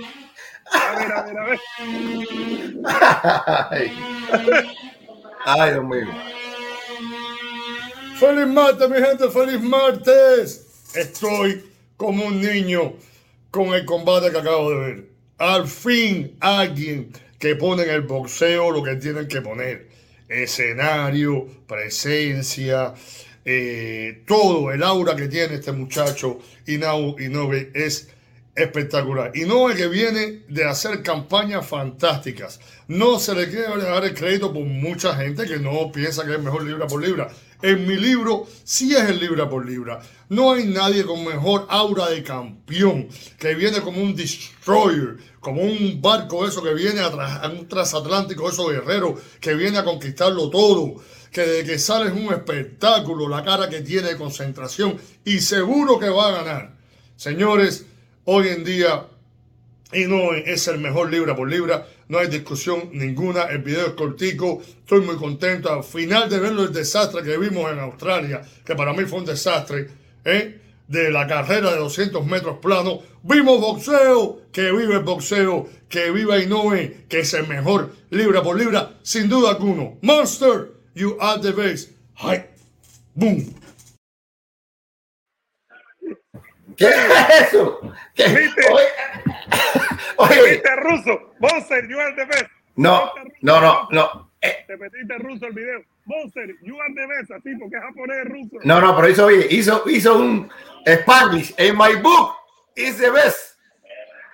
[0.73, 1.61] A ver, a ver, a ver.
[5.45, 6.09] Ay, Dios mío.
[8.19, 10.67] Feliz martes, mi gente, feliz martes.
[10.95, 11.65] Estoy
[11.97, 12.95] como un niño
[13.51, 15.09] con el combate que acabo de ver.
[15.39, 19.89] Al fin alguien que pone en el boxeo lo que tienen que poner.
[20.29, 22.95] Escenario, presencia,
[23.49, 28.09] eh, todo el aura que tiene este muchacho Inau Inoue es
[28.57, 29.31] espectacular.
[29.35, 32.59] Es que viene de hacer campañas fantásticas.
[32.89, 36.41] No se le quiere dar el crédito por mucha gente que no piensa que es
[36.41, 37.29] mejor libra por libra.
[37.63, 40.01] En mi libro sí es el libra por libra.
[40.29, 46.03] No hay nadie con mejor aura de campeón, que viene como un destroyer, como un
[46.03, 50.97] barco eso que viene a, un transatlántico, eso guerrero, que viene a conquistarlo todo
[51.37, 55.99] que de que sale es un espectáculo, la cara que tiene de concentración y seguro
[55.99, 56.71] que va a ganar.
[57.15, 57.85] Señores,
[58.25, 59.05] hoy en día
[59.93, 64.63] Inoue es el mejor libra por libra, no hay discusión ninguna, el video es cortico,
[64.63, 68.95] estoy muy contento, al final de verlo el desastre que vimos en Australia, que para
[68.95, 69.91] mí fue un desastre,
[70.25, 70.59] ¿eh?
[70.89, 76.39] de la carrera de 200 metros plano, vimos boxeo, que vive el boxeo, que viva
[76.39, 79.99] Inoue, que es el mejor libra por libra, sin duda alguno.
[80.01, 81.91] Monster, you are the best.
[82.15, 82.45] Hi,
[83.15, 83.55] boom.
[86.77, 87.81] ¿Qué es eso?
[88.15, 88.25] ¿Qué?
[88.29, 88.63] ¿Viste?
[88.71, 88.87] Oye,
[90.19, 91.33] oye, ¿Viste ruso?
[91.39, 92.47] Monster, you are the best.
[92.77, 93.11] no,
[93.43, 94.31] no, no, no.
[94.43, 95.83] Eh, Te metiste ruso el video.
[96.07, 97.31] Monster, you are the best.
[97.31, 98.59] Así, porque es japonés ruso.
[98.65, 100.51] No, no, pero hizo, hizo, hizo un
[100.87, 101.55] Spanglish.
[101.59, 102.35] In my book
[102.77, 103.57] is the best.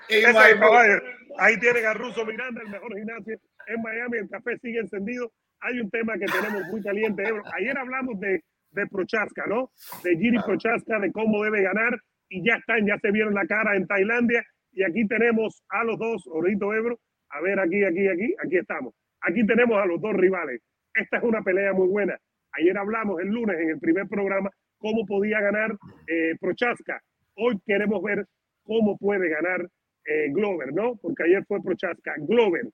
[0.09, 1.03] In Ese my es, book.
[1.39, 3.39] Ahí tienen a Russo Miranda, el mejor gimnasio
[3.69, 4.19] en Miami.
[4.19, 5.33] El café sigue encendido.
[5.63, 7.43] Hay un tema que tenemos muy caliente, Ebro.
[7.57, 8.43] Ayer hablamos de,
[8.73, 9.71] de Prochaska, ¿no?
[10.03, 11.99] De Giri Prochaska, de cómo debe ganar.
[12.29, 14.43] Y ya están, ya se vieron la cara en Tailandia.
[14.73, 16.99] Y aquí tenemos a los dos, Orito Ebro.
[17.31, 18.95] A ver, aquí, aquí, aquí, aquí estamos.
[19.21, 20.61] Aquí tenemos a los dos rivales.
[20.95, 22.19] Esta es una pelea muy buena.
[22.53, 25.77] Ayer hablamos el lunes en el primer programa cómo podía ganar
[26.09, 27.01] eh, Prochaska.
[27.37, 28.27] Hoy queremos ver
[28.65, 29.69] cómo puede ganar
[30.05, 30.97] eh, Glover, ¿no?
[30.97, 32.15] Porque ayer fue Prochaska.
[32.19, 32.69] Glover.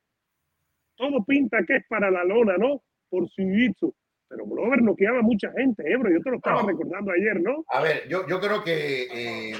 [0.98, 2.82] Todo pinta que es para la lona, ¿no?
[3.08, 3.94] Por su jiu-jitsu.
[4.28, 6.10] Pero Glover noqueaba a mucha gente, Ebro.
[6.10, 6.68] Yo te lo estaba No.
[6.68, 7.64] recordando ayer, ¿no?
[7.68, 9.54] A ver, yo, yo creo que eh,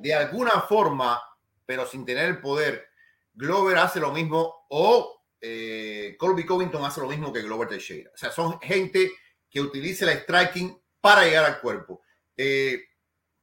[0.00, 1.18] de alguna forma,
[1.64, 2.84] pero sin tener el poder,
[3.32, 8.10] Glover hace lo mismo o eh, Colby Covington hace lo mismo que Glover Teixeira.
[8.12, 9.10] O sea, son gente
[9.48, 12.02] que utiliza el striking para llegar al cuerpo.
[12.36, 12.80] Eh,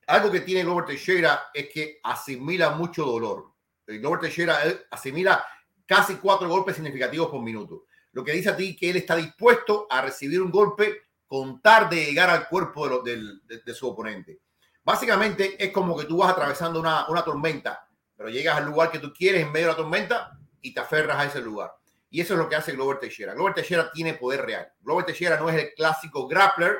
[0.08, 3.54] algo que tiene Glover Teixeira es que asimila mucho dolor.
[3.88, 5.44] Eh, Glover Teixeira eh, asimila
[5.86, 7.86] casi cuatro golpes significativos por minuto.
[8.12, 11.90] Lo que dice a ti que él está dispuesto a recibir un golpe con tal
[11.90, 14.40] de llegar al cuerpo de, su oponente.
[14.84, 19.12] Básicamente es como que tú vas atravesando una, tormenta, pero llegas al lugar que tú
[19.12, 21.74] quieres en medio de la tormenta y te aferras a ese lugar.
[22.12, 23.34] Y eso es lo que hace Glover Teixeira.
[23.34, 24.72] Glover Teixeira tiene poder real.
[24.82, 26.78] Glover Teixeira no es el clásico grappler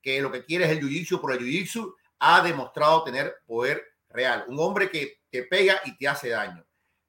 [0.00, 1.92] que lo que quiere es el jiu-jitsu por el jiu-jitsu.
[2.20, 4.44] Ha demostrado tener poder real.
[4.46, 6.65] Un hombre que te pega y te hace daño.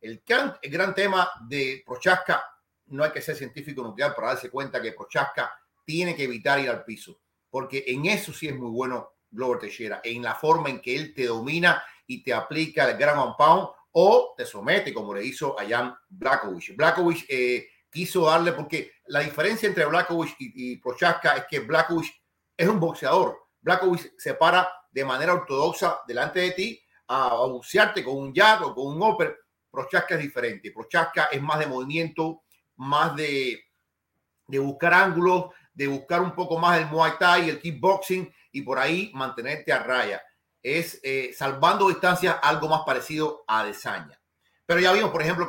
[0.08, 2.42] El gran, gran tema de Prochaska,
[2.86, 5.52] no hay que ser científico nuclear para darse cuenta que Prochaska
[5.84, 10.00] tiene que evitar ir al piso, porque en eso sí es muy bueno Glover Teixeira,
[10.02, 14.34] en la forma en que él te domina y te aplica el and pound o
[14.38, 16.74] te somete, como le hizo a Jan Blackovich.
[16.78, 22.14] Blackovich eh, quiso darle, porque la diferencia entre Blackovich y, y Prochaska es que Blackovich
[22.56, 23.38] es un boxeador.
[23.60, 28.76] Blackovich se para de manera ortodoxa delante de ti a, bucearte con un jab o
[28.76, 29.38] con un upper.
[29.78, 30.72] Prochaska es diferente.
[30.72, 32.42] Prochaska es más de movimiento,
[32.78, 33.60] más de,
[34.48, 38.80] de buscar ángulos, de buscar un poco más el Muay Thai, el kickboxing y por
[38.80, 40.20] ahí mantenerte a raya.
[40.64, 44.20] Es eh, salvando distancias algo más parecido a Desaña.
[44.66, 45.48] Pero ya vimos, por ejemplo,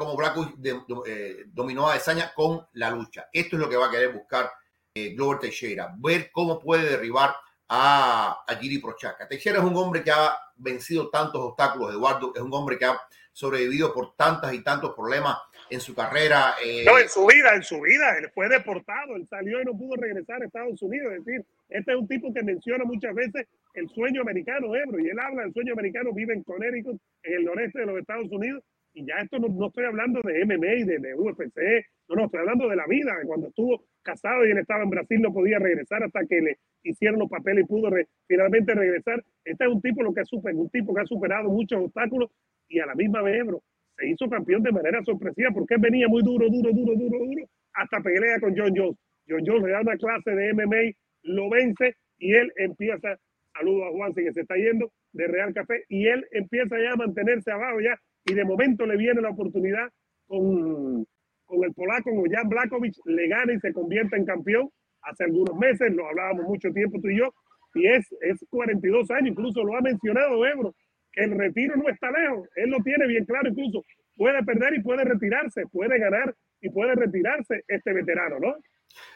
[0.59, 3.29] de- do- eh, dominó a Desaña con la lucha.
[3.33, 4.53] Esto es lo que va a querer buscar
[4.95, 7.35] eh, Glover Teixeira, ver cómo puede derribar
[7.69, 9.27] a, a Giri Prochaska.
[9.27, 13.01] Teixeira es un hombre que ha vencido tantos obstáculos, Eduardo, es un hombre que ha
[13.39, 15.39] sobrevivido por tantas y tantos problemas
[15.71, 16.55] en su carrera.
[16.65, 18.19] eh, No, en su vida, en su vida.
[18.19, 21.13] Él fue deportado, él salió y no pudo regresar a Estados Unidos.
[21.13, 25.09] Es decir, este es un tipo que menciona muchas veces el sueño americano, Ebro, y
[25.09, 28.65] él habla del sueño americano, vive en Connecticut, en el noreste de los Estados Unidos,
[28.99, 32.41] y ya esto no, estoy hablando de MMA y de, de UFC, no, no, estoy
[32.41, 35.59] hablando de la vida, de cuando estuvo casado y él estaba en Brasil, no podía
[35.59, 39.23] regresar hasta que le hicieron los papeles y pudo re- finalmente regresar.
[39.45, 42.31] Este es un tipo lo que ha superado, un tipo que ha superado muchos obstáculos
[42.69, 43.63] y a la misma vez, Ebro,
[43.97, 47.45] se hizo campeón de manera sorpresiva porque él venía muy duro, duro, duro, duro, duro,
[47.75, 48.97] hasta pelea con John Jones.
[49.29, 50.83] John Jones le da una clase de MMA,
[51.23, 53.17] lo vence y él empieza,
[53.53, 56.97] saludo a Juan que se está yendo de Real Café, y él empieza ya a
[56.97, 57.97] mantenerse abajo ya,
[58.29, 59.89] y de momento le viene la oportunidad
[60.27, 61.07] con,
[61.47, 64.71] con el polaco, con Jan Blakovic, le gana y se convierte en campeón
[65.03, 67.33] hace algunos meses, lo hablábamos mucho tiempo tú y yo,
[67.75, 70.75] y es, es 42 años, incluso lo ha mencionado Ebro,
[71.13, 73.85] que el retiro no está lejos, él lo tiene bien claro, incluso
[74.17, 78.57] puede perder y puede retirarse, puede ganar y puede retirarse este veterano, ¿no?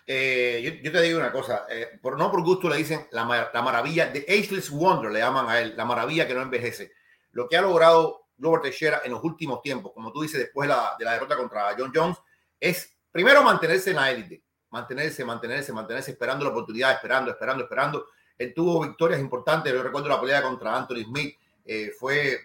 [0.07, 3.63] Eh, yo, te digo una cosa, eh, por, no por gusto le dicen la, la
[3.63, 6.93] maravilla de Ageless Wonder, le llaman a él, la maravilla que no envejece.
[7.33, 10.75] Lo que ha logrado Glover Teixeira en los últimos tiempos, como tú dices, después de
[10.75, 12.19] la, de la derrota contra John Jones,
[12.59, 18.07] es primero mantenerse en la élite, mantenerse, mantenerse, mantenerse, esperando la oportunidad, esperando, esperando, esperando.
[18.39, 22.41] Él tuvo victorias importantes, yo recuerdo la pelea contra Anthony Smith, eh, fue,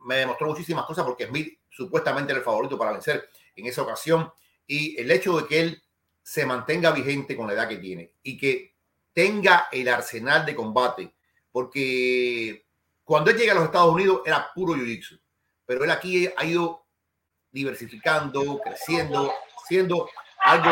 [0.00, 4.30] me demostró muchísimas cosas porque Smith supuestamente era el favorito para vencer en esa ocasión
[4.66, 5.82] y el hecho de que él
[6.22, 8.74] se mantenga vigente con la edad que tiene y que
[9.12, 11.14] tenga el arsenal de combate,
[11.52, 12.65] porque
[13.06, 15.20] cuando él llega a los Estados Unidos era puro jiu-jitsu,
[15.64, 16.84] pero él aquí ha ido
[17.52, 19.32] diversificando, creciendo,
[19.68, 20.08] siendo
[20.42, 20.70] algo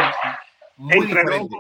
[0.76, 1.57] muy entrenó, diferente.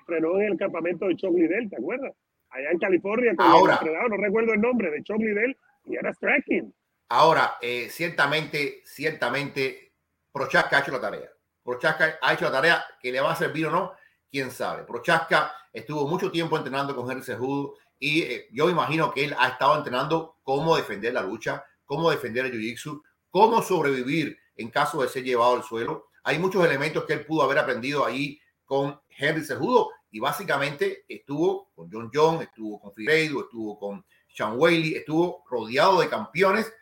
[0.00, 2.12] entrenó en el campamento de Chuck Liddell, ¿te acuerdas?
[2.50, 3.80] Allá en California, con Ahora.
[4.10, 6.74] no recuerdo el nombre, de Chuck Liddell, y era striking.
[7.10, 9.92] Ahora, eh, ciertamente, ciertamente,
[10.32, 11.30] Prochaska ha hecho la tarea.
[11.62, 13.92] Prochaska ha hecho la tarea que le va a servir o no,
[14.28, 14.82] quién sabe.
[14.82, 19.48] Prochaska estuvo mucho tiempo entrenando con Henry Cejudo y eh, yo imagino que él ha
[19.48, 25.08] estado entrenando cómo defender la lucha, cómo defender el jiu-jitsu, cómo sobrevivir en caso de
[25.08, 26.08] ser llevado al suelo.
[26.22, 31.70] Hay muchos elementos que él pudo haber aprendido ahí con Henry Cejudo y básicamente estuvo
[31.74, 36.72] con John John, estuvo con Figueiredo, estuvo con Sean Whaley, estuvo rodeado de campeones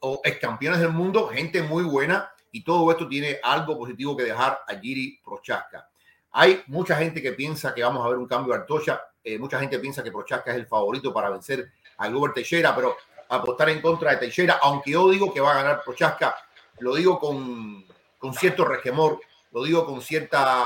[0.00, 4.24] o ex campeones del mundo, gente muy buena y todo esto tiene algo positivo que
[4.24, 5.88] dejar a Giri Prochaska.
[6.32, 9.60] Hay mucha gente que piensa que vamos a ver un cambio de Artocha, eh, mucha
[9.60, 12.96] gente piensa que Prochaska es el favorito para vencer a Glover Teixeira, pero
[13.28, 16.34] apostar en contra de Teixeira, aunque yo digo que va a ganar Prochaska,
[16.80, 17.84] lo digo con,
[18.18, 19.20] con cierto resquemor,
[19.52, 20.64] lo digo con cierta...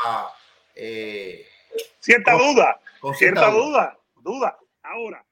[0.74, 1.44] eh,
[2.00, 4.56] Cierta Con- duda, con cierta duda, duda.
[4.82, 5.22] Ahora,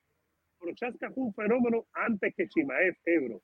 [0.59, 3.41] Prochaska fue un fenómeno antes que Chimaev, Ebro.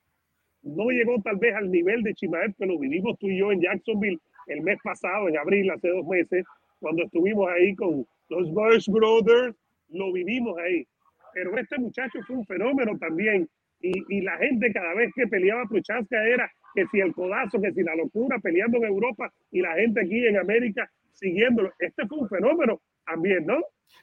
[0.63, 3.63] No llegó tal vez al nivel de Chimaev que lo vivimos tú y yo en
[3.63, 4.19] Jacksonville
[4.49, 6.45] el mes pasado, en abril, hace dos meses,
[6.81, 9.57] cuando estuvimos ahí con los Bush Brothers,
[9.91, 10.87] lo vivimos ahí.
[11.33, 13.49] Pero este muchacho fue un fenómeno también.
[13.81, 17.73] Y, y la gente cada vez que peleaba Prochaska era que si el codazo, que
[17.73, 21.73] si la locura, peleando en Europa y la gente aquí en América siguiéndolo.
[21.79, 23.59] Este fue un fenómeno también, ¿no?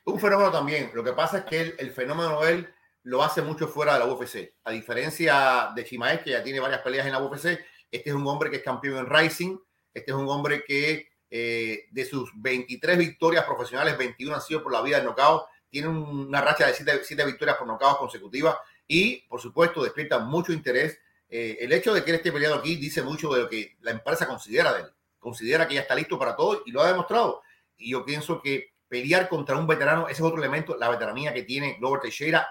[0.05, 0.89] Un fenómeno también.
[0.93, 2.67] Lo que pasa es que él, el fenómeno él
[3.03, 4.53] lo hace mucho fuera de la UFC.
[4.63, 7.59] A diferencia de Chimaev, que ya tiene varias peleas en la UFC,
[7.89, 9.57] este es un hombre que es campeón en Rising.
[9.93, 14.71] Este es un hombre que eh, de sus 23 victorias profesionales, 21 han sido por
[14.71, 15.43] la vía del knockout.
[15.69, 18.57] Tiene una racha de 7, victorias por knockout consecutivas
[18.87, 20.99] y, por supuesto, despierta mucho interés.
[21.29, 23.91] Eh, el hecho de que él esté peleando aquí dice mucho de lo que la
[23.91, 24.87] empresa considera de él.
[25.19, 27.41] Considera que ya está listo para todo y lo ha demostrado.
[27.77, 31.43] Y yo pienso que pelear contra un veterano, ese es otro elemento, la veteranía que
[31.43, 32.47] tiene Glover Teixeira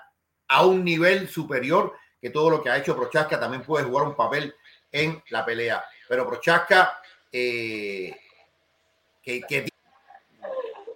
[0.48, 4.14] a un nivel superior que todo lo que ha hecho Prochaska también puede jugar un
[4.14, 4.54] papel
[4.92, 5.84] en la pelea.
[6.08, 7.00] Pero Prochaska,
[7.30, 8.14] eh,
[9.26, 9.66] que,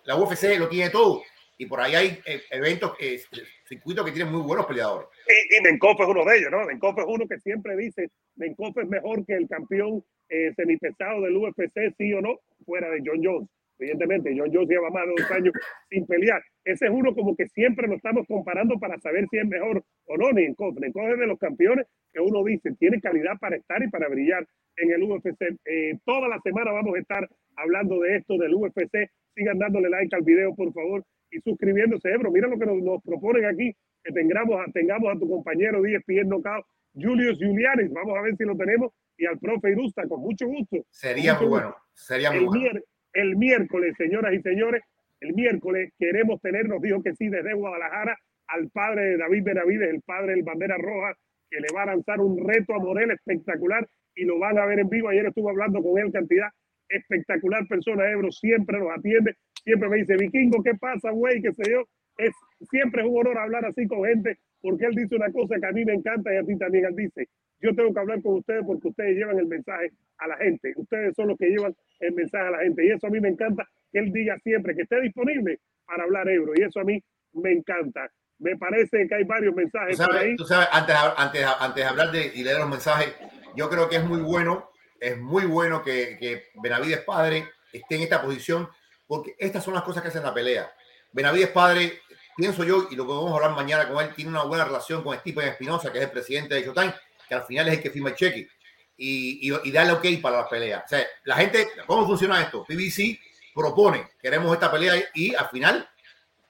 [0.05, 1.22] la UFC lo tiene todo
[1.59, 3.20] y por ahí hay eh, eventos, eh,
[3.68, 5.09] circuitos que tienen muy buenos peleadores.
[5.28, 6.64] Y, y Menkoff es uno de ellos, ¿no?
[6.64, 11.37] Menkoff es uno que siempre dice, Menkoff es mejor que el campeón eh, semipesado del
[11.37, 13.49] UFC, sí o no, fuera de John Jones.
[13.81, 15.55] Evidentemente, John Jones lleva más de dos años
[15.89, 16.43] sin pelear.
[16.64, 20.16] Ese es uno como que siempre lo estamos comparando para saber si es mejor o
[20.18, 20.31] no.
[20.33, 24.09] Menkoff, Menkoff es de los campeones que uno dice, tiene calidad para estar y para
[24.09, 25.41] brillar en el UFC.
[25.64, 29.09] Eh, toda la semana vamos a estar hablando de esto del UFC.
[29.35, 32.11] Sigan dándole like al video, por favor, y suscribiéndose.
[32.11, 33.72] Ebro, mira lo que nos, nos proponen aquí,
[34.05, 37.93] que tengamos a, tengamos a tu compañero de ESPN Knockout, Julius Julianis.
[37.93, 38.93] Vamos a ver si lo tenemos.
[39.16, 40.78] Y al profe Irusta, con mucho gusto.
[40.91, 41.68] Sería mucho muy gusto.
[41.68, 41.76] bueno.
[41.95, 42.81] Sería muy El, bueno.
[43.13, 44.83] El miércoles, señoras y señores,
[45.21, 48.17] el miércoles queremos tener, nos dijo que sí, desde Guadalajara,
[48.49, 51.15] al padre de David Benavides, el padre del Bandera Roja,
[51.51, 54.81] que le va a lanzar un reto a Morel espectacular y lo van a ver
[54.81, 55.09] en vivo.
[55.09, 56.49] Ayer estuve hablando con él, cantidad
[56.89, 61.41] espectacular persona, Ebro, siempre nos atiende, siempre me dice, Vikingo, ¿qué pasa, güey?
[61.41, 61.85] ¿Qué sé yo?
[62.19, 62.33] Es,
[62.69, 65.73] siempre es un honor hablar así con gente, porque él dice una cosa que a
[65.73, 66.87] mí me encanta y a ti también.
[66.87, 67.29] Él dice,
[67.61, 70.73] yo tengo que hablar con ustedes porque ustedes llevan el mensaje a la gente.
[70.77, 72.85] Ustedes son los que llevan el mensaje a la gente.
[72.85, 76.29] Y eso a mí me encanta que él diga siempre que esté disponible para hablar
[76.29, 76.53] Ebro.
[76.57, 77.03] Y eso a mí
[77.33, 78.11] me encanta.
[78.39, 80.37] Me parece que hay varios Tú mensajes por sabes, ahí.
[80.37, 83.15] tú sabes, antes, antes, antes de hablar de y leer los mensajes,
[83.55, 88.03] yo creo que es muy bueno, es muy bueno que, que Benavides padre esté en
[88.03, 88.69] esta posición,
[89.07, 90.73] porque estas son las cosas que hacen la pelea.
[91.13, 92.01] Benavides padre,
[92.37, 95.49] pienso yo, y lo a hablar mañana con él, tiene una buena relación con Stephen
[95.49, 96.95] Espinosa, que es el presidente de Showtime,
[97.31, 98.49] que al final es el que firma el cheque
[98.97, 100.83] y, y, y da el ok para las peleas.
[100.85, 102.64] O sea, la gente, ¿cómo funciona esto?
[102.64, 103.20] PBC
[103.55, 105.89] propone, queremos esta pelea y al final,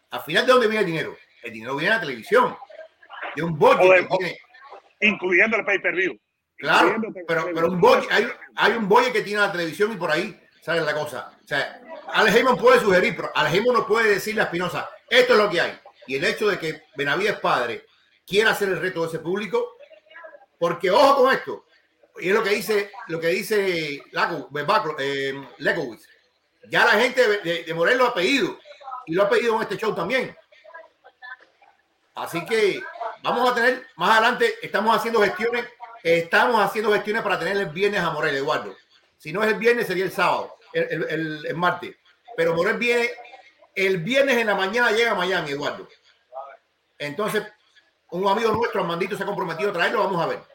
[0.08, 1.16] al final, ¿de dónde viene el dinero?
[1.42, 2.56] El dinero viene de la televisión,
[3.36, 4.38] de un budget que tiene.
[5.02, 6.18] incluyendo el pay-per-view.
[6.56, 6.96] Claro,
[7.28, 8.26] pero, pero un hay,
[8.56, 11.38] hay un boy que tiene la televisión y por ahí sale la cosa.
[11.44, 11.78] O sea,
[12.14, 15.50] Alex Heyman puede sugerir, pero Alex Heyman no puede decirle a Espinosa, esto es lo
[15.50, 15.78] que hay.
[16.06, 17.84] Y el hecho de que Benavides padre
[18.26, 19.76] quiera hacer el reto de ese público,
[20.60, 21.64] porque ojo con esto,
[22.18, 26.06] y es lo que dice, lo que dice Baclo- eh, Lekowitz.
[26.68, 28.58] Ya la gente de, de, Morel lo ha pedido
[29.06, 30.36] y lo ha pedido en este show también.
[32.14, 32.82] Así que
[33.22, 35.64] vamos a tener más adelante, estamos haciendo gestiones,
[36.02, 38.76] estamos haciendo gestiones para tener el viernes a Morel, Eduardo.
[39.16, 41.96] Si no es el viernes, sería el sábado, el martes.
[42.36, 43.10] pero Morel viene
[43.74, 45.88] el viernes en la mañana, llega a Miami, Eduardo.
[46.98, 47.42] Entonces,
[48.10, 50.49] un amigo nuestro, Armandito, se ha comprometido a traerlo, vamos a ver.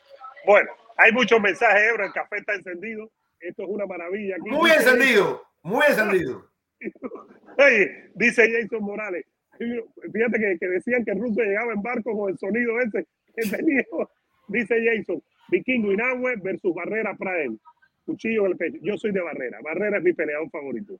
[0.45, 3.11] Bueno, hay muchos mensajes, Ebro, el café está encendido.
[3.39, 4.35] Esto es una maravilla.
[4.35, 6.49] Aquí muy encendido, muy encendido.
[7.57, 9.25] Oye, dice Jason Morales,
[9.57, 13.05] fíjate que, que, decían que ruso llegaba en barco con el sonido ese.
[14.47, 17.59] Dice Jason, Vikingo Inahue versus Barrera Praen.
[18.05, 18.77] Cuchillo en el pecho.
[18.81, 19.59] Yo soy de Barrera.
[19.63, 20.99] Barrera es mi peleador favorito.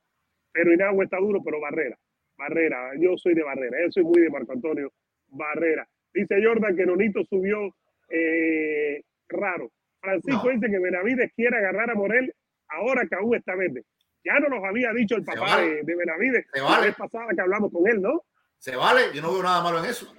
[0.52, 1.96] Pero Inahue está duro, pero Barrera.
[2.36, 3.78] Barrera, yo soy de Barrera.
[3.84, 4.92] Yo soy muy de Marco Antonio
[5.28, 5.88] Barrera.
[6.12, 7.74] Dice Jordan que Nonito subió
[8.08, 9.70] eh, raro.
[10.00, 10.52] Francisco No.
[10.52, 12.32] dice que Benavides quiere agarrar a Morel
[12.68, 13.84] ahora que aún está verde.
[14.24, 15.68] Ya nos lo había dicho el Se papá vale.
[15.68, 16.86] de, de Benavides Se la vale.
[16.88, 18.22] vez pasada que hablamos con él, ¿no?
[18.58, 20.12] Se vale, yo no veo nada malo en eso.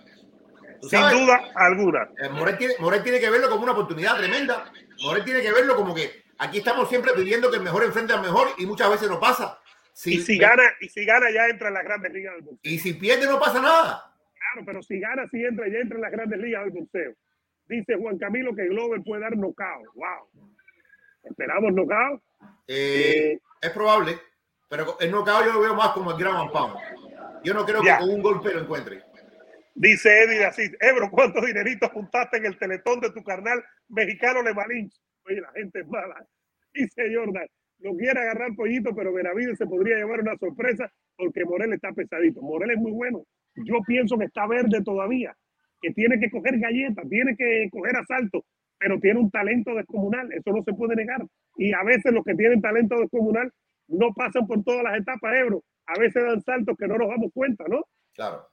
[0.82, 2.08] Sin sabes, duda alguna.
[2.22, 4.72] eh, Morel, tiene, Morel tiene que verlo como una oportunidad tremenda.
[5.04, 8.22] Morel tiene que verlo como que aquí estamos siempre pidiendo que el mejor enfrente al
[8.22, 9.60] mejor y muchas veces no pasa.
[9.94, 12.72] Si- Y si gana, y si gana ya entra en las grandes ligas del boxeo.
[12.72, 14.04] y si pierde no pasa nada.
[14.40, 17.14] Claro, pero si gana, si entra, ya entra en las grandes ligas del boxeo.
[17.68, 19.86] Dice Juan Camilo que Glover puede dar knockout.
[19.96, 20.50] Wow.
[21.24, 22.22] Esperamos knockout.
[22.68, 24.18] Eh, Eh, es probable,
[24.70, 26.76] pero el knockout yo lo veo más como el ground and pound.
[27.44, 27.98] Yo no creo Ya.
[27.98, 29.04] que con un golpe lo encuentre.
[29.76, 34.54] dice Eddie así, Ebro, ¿cuántos dineritos juntaste en el teletón de tu carnal mexicano Le
[34.54, 34.94] Malinch?
[35.26, 36.26] Oye, la gente es mala.
[36.74, 37.46] Dice Jordan,
[37.80, 42.42] no quiere agarrar pollito, pero Benavides se podría llevar una sorpresa porque Morel está pesadito.
[42.42, 43.24] Morel es muy bueno.
[43.56, 45.36] Yo pienso que está verde todavía,
[45.82, 48.44] que tiene que coger galletas, tiene que coger asalto,
[48.80, 51.22] pero tiene un talento descomunal, eso no se puede negar.
[51.58, 53.52] Y a veces los que tienen talento descomunal
[53.88, 55.64] no pasan por todas las etapas, Ebro.
[55.88, 57.84] A veces dan saltos que no nos damos cuenta, ¿no?
[58.14, 58.48] Claro.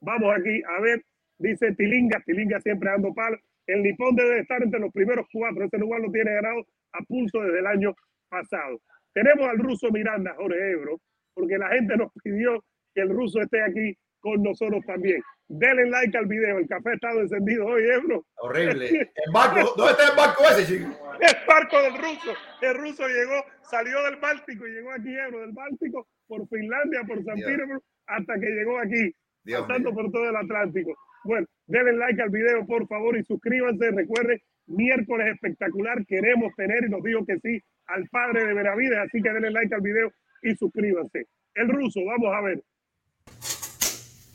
[0.00, 1.02] Vamos aquí a ver,
[1.38, 3.38] dice Tilinga, Tilinga siempre dando palo.
[3.66, 5.64] El nipón debe estar entre los primeros cuatro.
[5.64, 7.94] Este lugar lo tiene ganado a pulso desde el año
[8.28, 8.80] pasado.
[9.12, 11.00] Tenemos al ruso Miranda, Jorge Ebro,
[11.34, 15.20] porque la gente nos pidió que el ruso esté aquí con nosotros también.
[15.48, 18.24] Denle like al video, el café ha estado encendido hoy, Ebro.
[18.36, 18.88] Horrible.
[19.26, 20.88] El barco, ¿dónde está el barco ese, chico?
[21.20, 22.32] El barco del ruso.
[22.62, 27.22] El ruso llegó, salió del Báltico y llegó aquí, Ebro, del Báltico, por Finlandia, por
[27.22, 27.50] San Dios.
[27.50, 29.14] Petersburgo, hasta que llegó aquí.
[29.44, 30.94] Dios pasando por todo el Atlántico.
[31.24, 33.90] Bueno, denle like al video, por favor, y suscríbanse.
[33.90, 36.06] Recuerden, miércoles espectacular.
[36.06, 38.98] Queremos tener, y nos dijo que sí, al padre de Benavides.
[38.98, 40.10] Así que denle like al video
[40.42, 41.26] y suscríbanse.
[41.54, 42.62] El ruso, vamos a ver.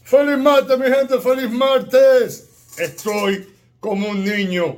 [0.07, 2.47] Feliz martes, mi gente, feliz martes.
[2.77, 3.45] Estoy
[3.81, 4.77] como un niño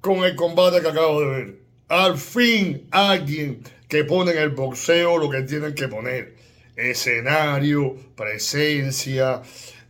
[0.00, 1.58] con el combate que acabo de ver.
[1.86, 6.34] Al fin alguien que pone en el boxeo lo que tienen que poner.
[6.74, 9.42] Escenario, presencia,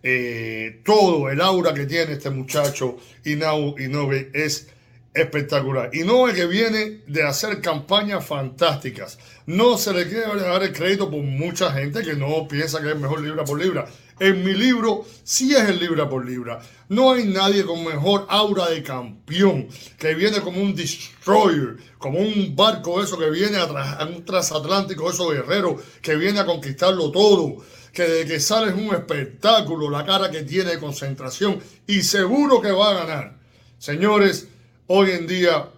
[0.03, 4.68] eh, todo, el aura que tiene este muchacho Inau Inoue es
[5.14, 5.95] espectacular.
[5.95, 9.18] Y no es que viene de hacer campañas fantásticas.
[9.47, 12.99] No se le quiere dar el crédito por mucha gente que no piensa que es
[12.99, 13.87] mejor libra por libra.
[14.21, 16.61] En mi libro sí es el libra por libra.
[16.89, 22.55] No hay nadie con mejor aura de campeón, que viene como un destroyer, como un
[22.55, 28.03] barco eso que viene a, un transatlántico, esos guerreros que viene a conquistarlo todo que
[28.03, 32.73] de que sale es un espectáculo, la cara que tiene de concentración y seguro que
[32.73, 33.37] va a ganar.
[33.79, 34.49] Señores,
[34.89, 35.71] hoy en día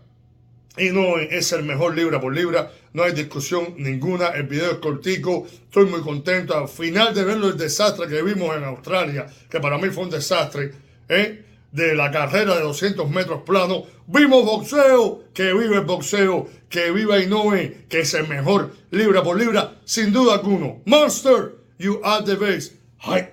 [0.78, 4.78] y no es el mejor libra por libra, no hay discusión ninguna, el video es
[4.78, 9.60] cortico, estoy muy contento, al final de verlo el desastre que vimos en Australia, que
[9.60, 10.72] para mí fue un desastre,
[11.06, 11.44] ¿eh?
[11.72, 17.18] de la carrera de 200 metros plano, vimos boxeo, que vive el boxeo, que viva
[17.18, 20.80] Inoue, que es el mejor libra por libra, sin duda alguno.
[20.86, 22.72] Monster, you are the best.
[23.00, 23.28] Hi,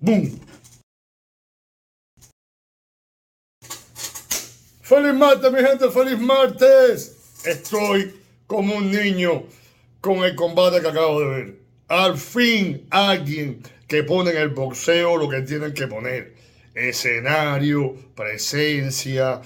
[0.00, 0.40] boom.
[4.82, 7.14] Feliz martes, mi gente, feliz martes.
[7.44, 8.18] Estoy
[8.48, 9.44] como un niño
[10.00, 11.54] con el combate que acabo de ver.
[11.86, 16.34] Al fin alguien que pone en el boxeo lo que tienen que poner.
[16.74, 19.40] Escenario, presencia,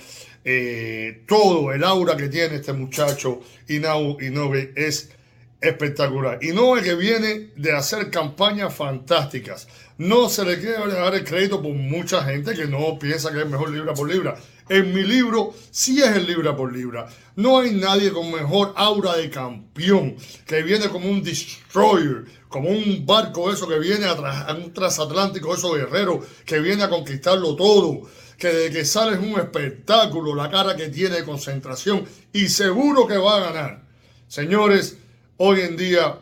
[0.45, 5.11] eh, todo, el aura que tiene este muchacho Inau Inoue es
[5.61, 6.39] espectacular.
[6.41, 9.69] Es que viene de hacer campañas fantásticas.
[9.99, 13.47] No se le quiere dar el crédito por mucha gente que no piensa que es
[13.47, 14.37] mejor libra por libra.
[14.73, 17.07] En mi libro sí es el libra por libra.
[17.37, 20.17] No hay nadie con mejor aura de campeón,
[20.47, 25.77] que viene como un destroyer, como un barco eso que viene a, un transatlántico, esos
[25.77, 28.09] guerreros que viene a conquistarlo todo
[28.39, 33.07] que de que sale es un espectáculo, la cara que tiene de concentración y seguro
[33.07, 33.83] que va a ganar.
[34.27, 34.97] Señores,
[35.37, 36.19] hoy en día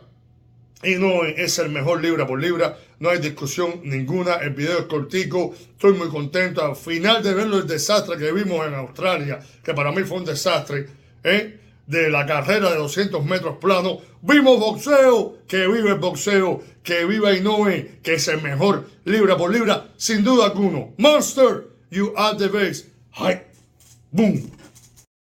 [0.83, 0.97] y
[1.37, 5.93] es el mejor libra por libra, no hay discusión ninguna, el video es cortico, estoy
[5.95, 10.03] muy contento, al final de verlo el desastre que vimos en Australia, que para mí
[10.05, 10.87] fue un desastre,
[11.23, 11.59] ¿eh?
[11.87, 17.33] de la carrera de 200 metros planos, vimos boxeo, que vive el boxeo, que viva
[17.33, 20.95] Inoue, que es el mejor libra por libra, sin duda alguno.
[20.99, 22.87] Monster, you are the best.
[23.17, 23.43] Hi.
[24.13, 24.60] Boom.